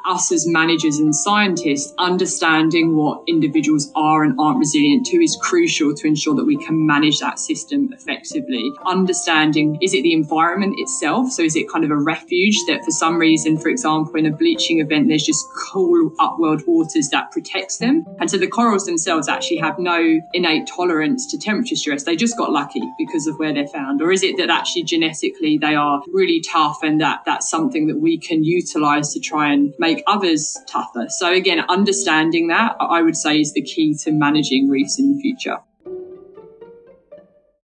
Us 0.05 0.31
as 0.31 0.47
managers 0.47 0.99
and 0.99 1.15
scientists 1.15 1.93
understanding 1.97 2.95
what 2.95 3.21
individuals 3.27 3.91
are 3.95 4.23
and 4.23 4.39
aren't 4.39 4.59
resilient 4.59 5.05
to 5.07 5.17
is 5.17 5.37
crucial 5.41 5.93
to 5.95 6.07
ensure 6.07 6.35
that 6.35 6.45
we 6.45 6.57
can 6.57 6.85
manage 6.85 7.19
that 7.19 7.39
system 7.39 7.91
effectively. 7.93 8.71
Understanding 8.85 9.77
is 9.81 9.93
it 9.93 10.03
the 10.03 10.13
environment 10.13 10.75
itself? 10.77 11.31
So 11.31 11.43
is 11.43 11.55
it 11.55 11.69
kind 11.69 11.83
of 11.83 11.91
a 11.91 11.97
refuge 11.97 12.57
that 12.67 12.83
for 12.83 12.91
some 12.91 13.17
reason, 13.17 13.57
for 13.57 13.69
example, 13.69 14.15
in 14.15 14.25
a 14.25 14.31
bleaching 14.31 14.79
event, 14.79 15.07
there's 15.07 15.23
just 15.23 15.45
cool 15.71 16.11
upwelled 16.19 16.65
waters 16.67 17.09
that 17.09 17.31
protects 17.31 17.77
them. 17.77 18.05
And 18.19 18.29
so 18.29 18.37
the 18.37 18.47
corals 18.47 18.85
themselves 18.85 19.27
actually 19.27 19.57
have 19.57 19.79
no 19.79 20.19
innate 20.33 20.67
tolerance 20.67 21.29
to 21.31 21.37
temperature 21.37 21.75
stress. 21.75 22.03
They 22.03 22.15
just 22.15 22.37
got 22.37 22.51
lucky 22.51 22.81
because 22.97 23.27
of 23.27 23.37
where 23.37 23.53
they're 23.53 23.67
found. 23.67 24.01
Or 24.01 24.11
is 24.11 24.23
it 24.23 24.37
that 24.37 24.49
actually 24.49 24.83
genetically 24.83 25.57
they 25.57 25.75
are 25.75 26.01
really 26.11 26.41
tough 26.41 26.83
and 26.83 27.01
that 27.01 27.21
that's 27.25 27.49
something 27.49 27.87
that 27.87 27.99
we 27.99 28.17
can 28.17 28.43
utilize 28.43 29.13
to 29.13 29.19
try 29.19 29.51
and 29.51 29.73
make 29.79 29.94
others 30.07 30.57
tougher? 30.67 31.07
So 31.09 31.31
again, 31.31 31.63
understanding 31.69 32.47
that 32.47 32.75
I 32.79 33.01
would 33.01 33.17
say 33.17 33.39
is 33.39 33.53
the 33.53 33.61
key 33.61 33.95
to 34.03 34.11
managing 34.11 34.69
reefs 34.69 34.99
in 34.99 35.15
the 35.15 35.21
future. 35.21 35.57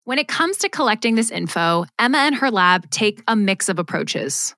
When 0.03 0.19
it 0.19 0.27
comes 0.27 0.57
to 0.57 0.69
collecting 0.69 1.15
this 1.15 1.31
info, 1.31 1.85
Emma 1.97 2.19
and 2.19 2.35
her 2.35 2.51
lab 2.51 2.89
take 2.91 3.23
a 3.27 3.35
mix 3.35 3.69
of 3.69 3.79
approaches. 3.79 4.53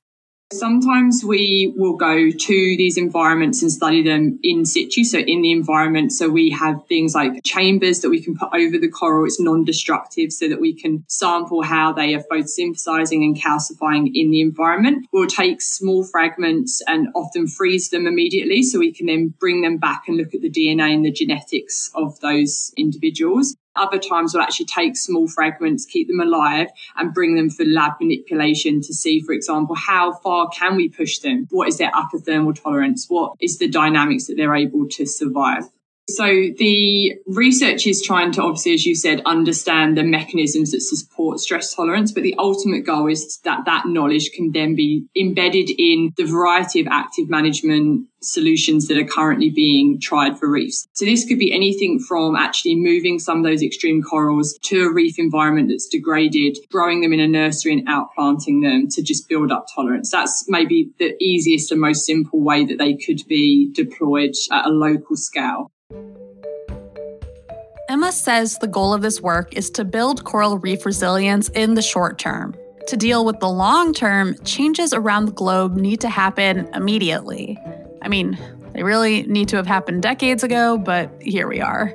Sometimes 0.53 1.25
we 1.25 1.73
will 1.75 1.97
go 1.97 2.31
to 2.31 2.77
these 2.77 2.95
environments 2.97 3.61
and 3.61 3.69
study 3.69 4.01
them 4.01 4.39
in 4.43 4.63
situ, 4.63 5.03
so 5.03 5.17
in 5.19 5.41
the 5.41 5.51
environment. 5.51 6.13
So 6.13 6.29
we 6.29 6.51
have 6.51 6.87
things 6.87 7.13
like 7.13 7.43
chambers 7.43 7.99
that 7.99 8.09
we 8.09 8.23
can 8.23 8.37
put 8.37 8.53
over 8.53 8.77
the 8.77 8.89
coral. 8.89 9.25
It's 9.25 9.41
non-destructive 9.41 10.31
so 10.31 10.47
that 10.47 10.61
we 10.61 10.73
can 10.73 11.03
sample 11.09 11.63
how 11.63 11.91
they 11.91 12.15
are 12.15 12.23
photosynthesizing 12.31 13.25
and 13.25 13.35
calcifying 13.35 14.09
in 14.13 14.31
the 14.31 14.39
environment. 14.39 15.05
We'll 15.11 15.27
take 15.27 15.61
small 15.61 16.05
fragments 16.05 16.81
and 16.87 17.09
often 17.13 17.47
freeze 17.47 17.89
them 17.89 18.07
immediately 18.07 18.63
so 18.63 18.79
we 18.79 18.93
can 18.93 19.07
then 19.07 19.33
bring 19.39 19.63
them 19.63 19.79
back 19.79 20.03
and 20.07 20.15
look 20.15 20.33
at 20.33 20.39
the 20.39 20.49
DNA 20.49 20.93
and 20.93 21.03
the 21.03 21.11
genetics 21.11 21.91
of 21.93 22.21
those 22.21 22.71
individuals. 22.77 23.57
Other 23.77 23.99
times 23.99 24.33
we'll 24.33 24.43
actually 24.43 24.65
take 24.65 24.97
small 24.97 25.27
fragments, 25.27 25.85
keep 25.85 26.07
them 26.07 26.19
alive 26.19 26.67
and 26.95 27.13
bring 27.13 27.35
them 27.35 27.49
for 27.49 27.65
lab 27.65 27.93
manipulation 28.01 28.81
to 28.81 28.93
see, 28.93 29.21
for 29.21 29.33
example, 29.33 29.75
how 29.75 30.13
far 30.13 30.49
can 30.49 30.75
we 30.75 30.89
push 30.89 31.19
them? 31.19 31.47
What 31.51 31.67
is 31.67 31.77
their 31.77 31.91
upper 31.95 32.19
thermal 32.19 32.53
tolerance? 32.53 33.05
What 33.07 33.33
is 33.39 33.57
the 33.57 33.67
dynamics 33.67 34.27
that 34.27 34.35
they're 34.37 34.55
able 34.55 34.87
to 34.89 35.05
survive? 35.05 35.63
So 36.09 36.25
the 36.25 37.15
research 37.27 37.85
is 37.85 38.01
trying 38.01 38.31
to 38.33 38.41
obviously, 38.41 38.73
as 38.73 38.85
you 38.85 38.95
said, 38.95 39.21
understand 39.25 39.97
the 39.97 40.03
mechanisms 40.03 40.71
that 40.71 40.81
support 40.81 41.39
stress 41.39 41.75
tolerance, 41.75 42.13
but 42.13 42.23
the 42.23 42.35
ultimate 42.37 42.85
goal 42.85 43.07
is 43.07 43.39
that 43.43 43.65
that 43.65 43.87
knowledge 43.87 44.31
can 44.31 44.51
then 44.53 44.73
be 44.73 45.05
embedded 45.19 45.69
in 45.77 46.13
the 46.15 46.23
variety 46.23 46.79
of 46.79 46.87
active 46.87 47.29
management 47.29 48.07
solutions 48.21 48.87
that 48.87 48.97
are 48.97 49.05
currently 49.05 49.49
being 49.49 49.99
tried 49.99 50.39
for 50.39 50.49
reefs. 50.49 50.87
So 50.93 51.03
this 51.03 51.25
could 51.25 51.39
be 51.39 51.53
anything 51.53 51.99
from 51.99 52.37
actually 52.37 52.75
moving 52.75 53.19
some 53.19 53.39
of 53.39 53.43
those 53.43 53.61
extreme 53.61 54.01
corals 54.01 54.57
to 54.63 54.85
a 54.85 54.93
reef 54.93 55.19
environment 55.19 55.67
that's 55.69 55.87
degraded, 55.87 56.57
growing 56.71 57.01
them 57.01 57.13
in 57.13 57.19
a 57.19 57.27
nursery 57.27 57.73
and 57.73 57.87
outplanting 57.87 58.63
them 58.63 58.87
to 58.91 59.03
just 59.03 59.27
build 59.27 59.51
up 59.51 59.67
tolerance. 59.73 60.09
That's 60.09 60.45
maybe 60.47 60.91
the 60.99 61.21
easiest 61.21 61.71
and 61.71 61.81
most 61.81 62.05
simple 62.05 62.41
way 62.41 62.65
that 62.65 62.77
they 62.77 62.95
could 62.95 63.27
be 63.27 63.71
deployed 63.73 64.33
at 64.51 64.65
a 64.65 64.69
local 64.69 65.17
scale. 65.17 65.71
Emma 67.89 68.11
says 68.11 68.57
the 68.57 68.67
goal 68.67 68.93
of 68.93 69.01
this 69.01 69.21
work 69.21 69.53
is 69.53 69.69
to 69.69 69.85
build 69.85 70.25
coral 70.25 70.57
reef 70.57 70.85
resilience 70.85 71.47
in 71.49 71.73
the 71.73 71.81
short 71.81 72.19
term. 72.19 72.53
To 72.87 72.97
deal 72.97 73.25
with 73.25 73.39
the 73.39 73.49
long 73.49 73.93
term, 73.93 74.35
changes 74.43 74.93
around 74.93 75.25
the 75.25 75.31
globe 75.31 75.77
need 75.77 76.01
to 76.01 76.09
happen 76.09 76.69
immediately. 76.73 77.57
I 78.01 78.09
mean, 78.09 78.37
they 78.73 78.83
really 78.83 79.23
need 79.23 79.47
to 79.49 79.55
have 79.55 79.67
happened 79.67 80.01
decades 80.01 80.43
ago, 80.43 80.77
but 80.77 81.11
here 81.21 81.47
we 81.47 81.61
are 81.61 81.93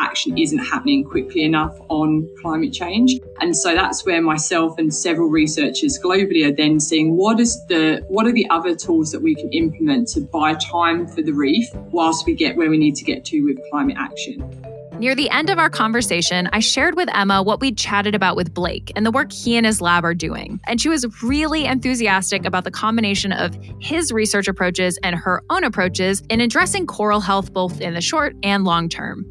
action 0.00 0.36
isn't 0.38 0.58
happening 0.58 1.04
quickly 1.04 1.44
enough 1.44 1.78
on 1.88 2.28
climate 2.40 2.72
change. 2.72 3.20
And 3.40 3.56
so 3.56 3.74
that's 3.74 4.04
where 4.04 4.20
myself 4.22 4.78
and 4.78 4.92
several 4.92 5.28
researchers 5.28 5.98
globally 6.02 6.46
are 6.46 6.54
then 6.54 6.80
seeing 6.80 7.16
what 7.16 7.38
is 7.38 7.64
the 7.66 8.04
what 8.08 8.26
are 8.26 8.32
the 8.32 8.48
other 8.50 8.74
tools 8.74 9.12
that 9.12 9.22
we 9.22 9.34
can 9.34 9.50
implement 9.52 10.08
to 10.08 10.20
buy 10.20 10.54
time 10.54 11.06
for 11.06 11.22
the 11.22 11.32
reef 11.32 11.68
whilst 11.92 12.26
we 12.26 12.34
get 12.34 12.56
where 12.56 12.70
we 12.70 12.78
need 12.78 12.96
to 12.96 13.04
get 13.04 13.24
to 13.26 13.42
with 13.42 13.58
climate 13.70 13.96
action. 13.98 14.69
Near 15.00 15.14
the 15.14 15.30
end 15.30 15.48
of 15.48 15.58
our 15.58 15.70
conversation, 15.70 16.46
I 16.52 16.60
shared 16.60 16.94
with 16.94 17.08
Emma 17.14 17.42
what 17.42 17.58
we'd 17.58 17.78
chatted 17.78 18.14
about 18.14 18.36
with 18.36 18.52
Blake 18.52 18.92
and 18.94 19.06
the 19.06 19.10
work 19.10 19.32
he 19.32 19.56
and 19.56 19.64
his 19.64 19.80
lab 19.80 20.04
are 20.04 20.12
doing. 20.12 20.60
And 20.66 20.78
she 20.78 20.90
was 20.90 21.06
really 21.22 21.64
enthusiastic 21.64 22.44
about 22.44 22.64
the 22.64 22.70
combination 22.70 23.32
of 23.32 23.56
his 23.80 24.12
research 24.12 24.46
approaches 24.46 24.98
and 25.02 25.16
her 25.16 25.42
own 25.48 25.64
approaches 25.64 26.22
in 26.28 26.42
addressing 26.42 26.86
coral 26.86 27.20
health 27.20 27.50
both 27.54 27.80
in 27.80 27.94
the 27.94 28.02
short 28.02 28.36
and 28.42 28.66
long 28.66 28.90
term 28.90 29.24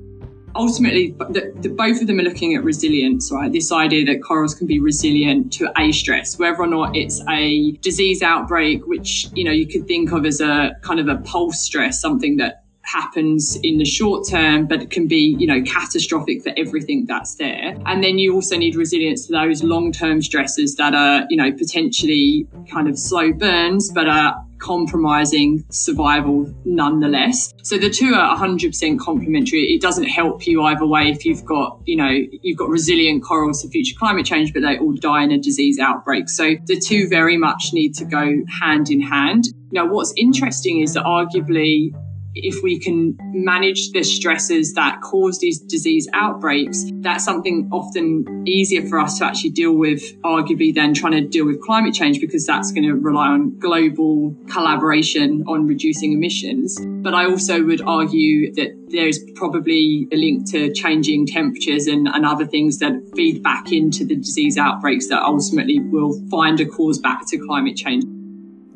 ultimately, 0.55 1.11
the, 1.11 1.53
the, 1.61 1.69
both 1.69 2.01
of 2.01 2.07
them 2.07 2.19
are 2.19 2.23
looking 2.23 2.55
at 2.55 2.63
resilience, 2.63 3.31
right? 3.31 3.53
This 3.53 3.71
idea 3.71 4.03
that 4.05 4.23
corals 4.23 4.55
can 4.55 4.65
be 4.65 4.79
resilient 4.79 5.53
to 5.53 5.71
a 5.79 5.91
stress, 5.91 6.39
whether 6.39 6.57
or 6.57 6.67
not 6.67 6.95
it's 6.95 7.21
a 7.29 7.73
disease 7.73 8.23
outbreak, 8.23 8.85
which, 8.87 9.27
you 9.35 9.43
know, 9.43 9.51
you 9.51 9.67
could 9.67 9.87
think 9.87 10.11
of 10.11 10.25
as 10.25 10.41
a 10.41 10.71
kind 10.81 10.99
of 10.99 11.07
a 11.07 11.17
pulse 11.17 11.61
stress, 11.61 12.01
something 12.01 12.37
that 12.37 12.63
happens 12.91 13.57
in 13.63 13.77
the 13.77 13.85
short 13.85 14.27
term, 14.27 14.65
but 14.65 14.81
it 14.81 14.89
can 14.89 15.07
be, 15.07 15.35
you 15.39 15.47
know, 15.47 15.61
catastrophic 15.63 16.41
for 16.43 16.51
everything 16.57 17.05
that's 17.05 17.35
there. 17.35 17.75
And 17.85 18.03
then 18.03 18.17
you 18.17 18.33
also 18.33 18.57
need 18.57 18.75
resilience 18.75 19.27
to 19.27 19.33
those 19.33 19.63
long-term 19.63 20.21
stresses 20.21 20.75
that 20.75 20.95
are, 20.95 21.25
you 21.29 21.37
know, 21.37 21.51
potentially 21.51 22.47
kind 22.71 22.87
of 22.87 22.97
slow 22.97 23.31
burns, 23.31 23.91
but 23.91 24.07
are 24.07 24.43
compromising 24.59 25.63
survival 25.71 26.53
nonetheless. 26.65 27.53
So 27.63 27.77
the 27.77 27.89
two 27.89 28.13
are 28.13 28.37
100% 28.37 28.99
complementary. 28.99 29.73
It 29.73 29.81
doesn't 29.81 30.05
help 30.05 30.45
you 30.45 30.63
either 30.63 30.85
way 30.85 31.09
if 31.09 31.25
you've 31.25 31.45
got, 31.45 31.79
you 31.85 31.95
know, 31.95 32.09
you've 32.41 32.57
got 32.57 32.69
resilient 32.69 33.23
corals 33.23 33.61
to 33.61 33.69
future 33.69 33.95
climate 33.97 34.25
change, 34.25 34.53
but 34.53 34.61
they 34.61 34.77
all 34.77 34.93
die 34.93 35.23
in 35.23 35.31
a 35.31 35.37
disease 35.37 35.79
outbreak. 35.79 36.27
So 36.29 36.55
the 36.65 36.79
two 36.79 37.07
very 37.07 37.37
much 37.37 37.69
need 37.71 37.93
to 37.95 38.05
go 38.05 38.35
hand 38.59 38.89
in 38.89 38.99
hand. 38.99 39.45
Now, 39.71 39.87
what's 39.87 40.13
interesting 40.17 40.81
is 40.81 40.93
that 40.95 41.05
arguably 41.05 41.93
if 42.35 42.63
we 42.63 42.79
can 42.79 43.17
manage 43.33 43.91
the 43.91 44.03
stresses 44.03 44.73
that 44.73 45.01
cause 45.01 45.39
these 45.39 45.59
disease 45.59 46.07
outbreaks, 46.13 46.85
that's 47.01 47.23
something 47.23 47.67
often 47.71 48.43
easier 48.47 48.85
for 48.87 48.99
us 48.99 49.17
to 49.19 49.25
actually 49.25 49.49
deal 49.49 49.73
with, 49.73 50.01
arguably, 50.21 50.73
than 50.73 50.93
trying 50.93 51.13
to 51.13 51.21
deal 51.21 51.45
with 51.45 51.61
climate 51.61 51.93
change 51.93 52.19
because 52.19 52.45
that's 52.45 52.71
going 52.71 52.83
to 52.83 52.93
rely 52.93 53.27
on 53.27 53.57
global 53.59 54.35
collaboration 54.49 55.43
on 55.47 55.67
reducing 55.67 56.13
emissions. 56.13 56.79
But 56.79 57.13
I 57.13 57.25
also 57.25 57.63
would 57.63 57.81
argue 57.81 58.53
that 58.53 58.75
there's 58.89 59.19
probably 59.35 60.07
a 60.11 60.15
link 60.15 60.49
to 60.51 60.73
changing 60.73 61.27
temperatures 61.27 61.87
and, 61.87 62.07
and 62.07 62.25
other 62.25 62.45
things 62.45 62.79
that 62.79 62.93
feed 63.15 63.43
back 63.43 63.71
into 63.71 64.05
the 64.05 64.15
disease 64.15 64.57
outbreaks 64.57 65.07
that 65.09 65.21
ultimately 65.21 65.79
will 65.79 66.19
find 66.29 66.59
a 66.59 66.65
cause 66.65 66.99
back 66.99 67.25
to 67.27 67.37
climate 67.37 67.75
change. 67.75 68.03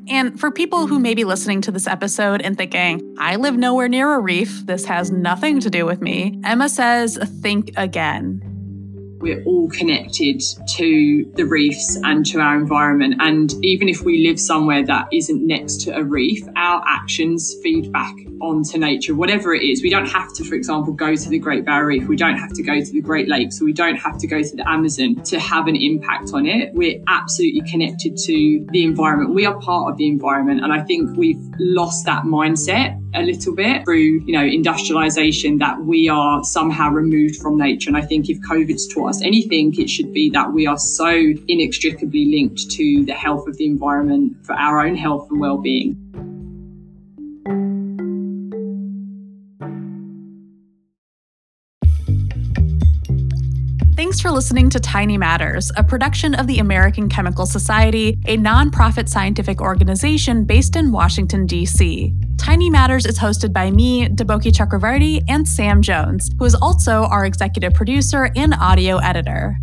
And 0.07 0.39
for 0.39 0.51
people 0.51 0.87
who 0.87 0.99
may 0.99 1.13
be 1.13 1.23
listening 1.23 1.61
to 1.61 1.71
this 1.71 1.87
episode 1.87 2.41
and 2.41 2.57
thinking, 2.57 3.15
I 3.19 3.37
live 3.37 3.57
nowhere 3.57 3.87
near 3.87 4.13
a 4.13 4.19
reef, 4.19 4.65
this 4.65 4.85
has 4.85 5.11
nothing 5.11 5.59
to 5.61 5.69
do 5.69 5.85
with 5.85 6.01
me, 6.01 6.39
Emma 6.43 6.69
says, 6.69 7.17
think 7.41 7.71
again 7.77 8.52
we're 9.23 9.41
all 9.45 9.69
connected 9.69 10.43
to 10.67 11.31
the 11.35 11.45
reefs 11.45 11.95
and 12.03 12.25
to 12.25 12.41
our 12.41 12.57
environment. 12.57 13.15
And 13.19 13.53
even 13.63 13.87
if 13.87 14.01
we 14.01 14.27
live 14.27 14.37
somewhere 14.37 14.85
that 14.85 15.07
isn't 15.13 15.47
next 15.47 15.79
to 15.83 15.95
a 15.95 16.03
reef, 16.03 16.43
our 16.57 16.83
actions 16.85 17.55
feed 17.63 17.89
back 17.93 18.13
onto 18.41 18.77
nature, 18.77 19.15
whatever 19.15 19.53
it 19.53 19.63
is. 19.63 19.81
We 19.81 19.89
don't 19.89 20.09
have 20.09 20.33
to, 20.33 20.43
for 20.43 20.55
example, 20.55 20.91
go 20.91 21.15
to 21.15 21.29
the 21.29 21.39
Great 21.39 21.63
Barrier 21.63 22.01
Reef. 22.01 22.07
We 22.09 22.17
don't 22.17 22.37
have 22.37 22.51
to 22.53 22.63
go 22.63 22.81
to 22.81 22.91
the 22.91 22.99
Great 22.99 23.29
Lakes. 23.29 23.61
We 23.61 23.71
don't 23.71 23.95
have 23.95 24.17
to 24.17 24.27
go 24.27 24.43
to 24.43 24.55
the 24.57 24.69
Amazon 24.69 25.15
to 25.23 25.39
have 25.39 25.67
an 25.67 25.77
impact 25.77 26.31
on 26.33 26.45
it. 26.45 26.73
We're 26.73 27.01
absolutely 27.07 27.61
connected 27.61 28.17
to 28.17 28.67
the 28.71 28.83
environment. 28.83 29.33
We 29.33 29.45
are 29.45 29.57
part 29.61 29.89
of 29.89 29.97
the 29.97 30.07
environment. 30.09 30.61
And 30.61 30.73
I 30.73 30.81
think 30.81 31.15
we've 31.15 31.41
lost 31.59 32.05
that 32.07 32.23
mindset 32.23 32.99
a 33.15 33.21
little 33.21 33.53
bit 33.55 33.83
through, 33.85 34.21
you 34.25 34.33
know, 34.33 34.43
industrialization 34.43 35.59
that 35.59 35.79
we 35.81 36.09
are 36.09 36.43
somehow 36.43 36.89
removed 36.89 37.37
from 37.37 37.57
nature. 37.57 37.89
And 37.89 37.97
I 37.97 38.01
think 38.01 38.29
if 38.29 38.39
COVID's 38.41 38.87
taught 38.93 39.09
us 39.09 39.21
anything, 39.21 39.73
it 39.79 39.89
should 39.89 40.13
be 40.13 40.29
that 40.31 40.51
we 40.51 40.67
are 40.67 40.77
so 40.77 41.09
inextricably 41.47 42.25
linked 42.25 42.71
to 42.71 43.05
the 43.05 43.13
health 43.13 43.47
of 43.47 43.57
the 43.57 43.65
environment 43.65 44.35
for 44.45 44.53
our 44.53 44.85
own 44.85 44.95
health 44.95 45.29
and 45.29 45.39
well-being. 45.39 46.02
Thanks 54.13 54.21
for 54.21 54.29
listening 54.29 54.69
to 54.69 54.79
Tiny 54.79 55.17
Matters, 55.17 55.71
a 55.75 55.83
production 55.83 56.35
of 56.35 56.45
the 56.45 56.59
American 56.59 57.09
Chemical 57.09 57.47
Society, 57.47 58.19
a 58.27 58.37
nonprofit 58.37 59.09
scientific 59.09 59.59
organization 59.59 60.45
based 60.45 60.75
in 60.75 60.91
Washington, 60.91 61.47
D.C. 61.47 62.13
Tiny 62.37 62.69
Matters 62.69 63.07
is 63.07 63.17
hosted 63.17 63.51
by 63.51 63.71
me, 63.71 64.07
Deboki 64.09 64.51
Chakravarti, 64.51 65.23
and 65.27 65.47
Sam 65.47 65.81
Jones, 65.81 66.29
who 66.37 66.45
is 66.45 66.53
also 66.53 67.05
our 67.05 67.25
executive 67.25 67.73
producer 67.73 68.29
and 68.35 68.53
audio 68.53 68.97
editor. 68.97 69.57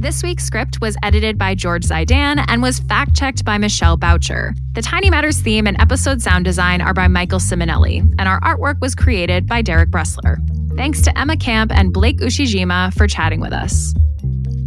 This 0.00 0.22
week's 0.22 0.44
script 0.44 0.82
was 0.82 0.98
edited 1.02 1.38
by 1.38 1.54
George 1.54 1.84
Zaidan 1.84 2.44
and 2.48 2.60
was 2.60 2.80
fact 2.80 3.16
checked 3.16 3.42
by 3.42 3.56
Michelle 3.56 3.96
Boucher. 3.96 4.54
The 4.72 4.82
Tiny 4.82 5.08
Matters 5.08 5.40
theme 5.40 5.66
and 5.66 5.80
episode 5.80 6.20
sound 6.20 6.44
design 6.44 6.82
are 6.82 6.92
by 6.92 7.08
Michael 7.08 7.38
Simonelli, 7.38 8.00
and 8.18 8.28
our 8.28 8.38
artwork 8.40 8.82
was 8.82 8.94
created 8.94 9.46
by 9.46 9.62
Derek 9.62 9.88
Bressler. 9.88 10.36
Thanks 10.76 11.00
to 11.02 11.18
Emma 11.18 11.36
Camp 11.36 11.72
and 11.74 11.92
Blake 11.92 12.18
Ushijima 12.18 12.92
for 12.94 13.06
chatting 13.06 13.40
with 13.40 13.52
us. 13.52 13.94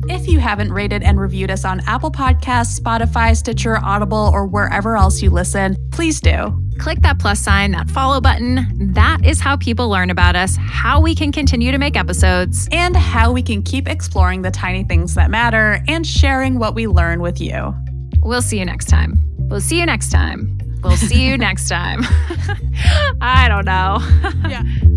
If 0.07 0.27
you 0.27 0.39
haven't 0.39 0.73
rated 0.73 1.03
and 1.03 1.19
reviewed 1.19 1.51
us 1.51 1.63
on 1.63 1.81
Apple 1.81 2.11
Podcasts, 2.11 2.79
Spotify, 2.79 3.37
Stitcher, 3.37 3.77
Audible, 3.83 4.31
or 4.33 4.47
wherever 4.47 4.97
else 4.97 5.21
you 5.21 5.29
listen, 5.29 5.77
please 5.91 6.19
do. 6.19 6.59
Click 6.79 6.99
that 7.01 7.19
plus 7.19 7.39
sign, 7.39 7.71
that 7.71 7.91
follow 7.91 8.19
button. 8.19 8.91
That 8.93 9.23
is 9.23 9.39
how 9.39 9.55
people 9.57 9.87
learn 9.87 10.09
about 10.09 10.35
us, 10.35 10.57
how 10.59 10.99
we 10.99 11.13
can 11.13 11.31
continue 11.31 11.71
to 11.71 11.77
make 11.77 11.95
episodes, 11.95 12.67
and 12.71 12.95
how 12.95 13.31
we 13.31 13.43
can 13.43 13.61
keep 13.61 13.87
exploring 13.87 14.41
the 14.41 14.49
tiny 14.49 14.83
things 14.83 15.13
that 15.13 15.29
matter 15.29 15.83
and 15.87 16.07
sharing 16.07 16.57
what 16.57 16.73
we 16.73 16.87
learn 16.87 17.21
with 17.21 17.39
you. 17.39 17.75
We'll 18.23 18.41
see 18.41 18.57
you 18.57 18.65
next 18.65 18.85
time. 18.85 19.13
We'll 19.37 19.61
see 19.61 19.79
you 19.79 19.85
next 19.85 20.09
time. 20.09 20.57
We'll 20.83 20.97
see 20.97 21.23
you 21.23 21.37
next 21.37 21.69
time. 21.69 22.01
I 23.21 23.47
don't 23.47 23.65
know. 23.65 23.99
yeah. 24.49 24.63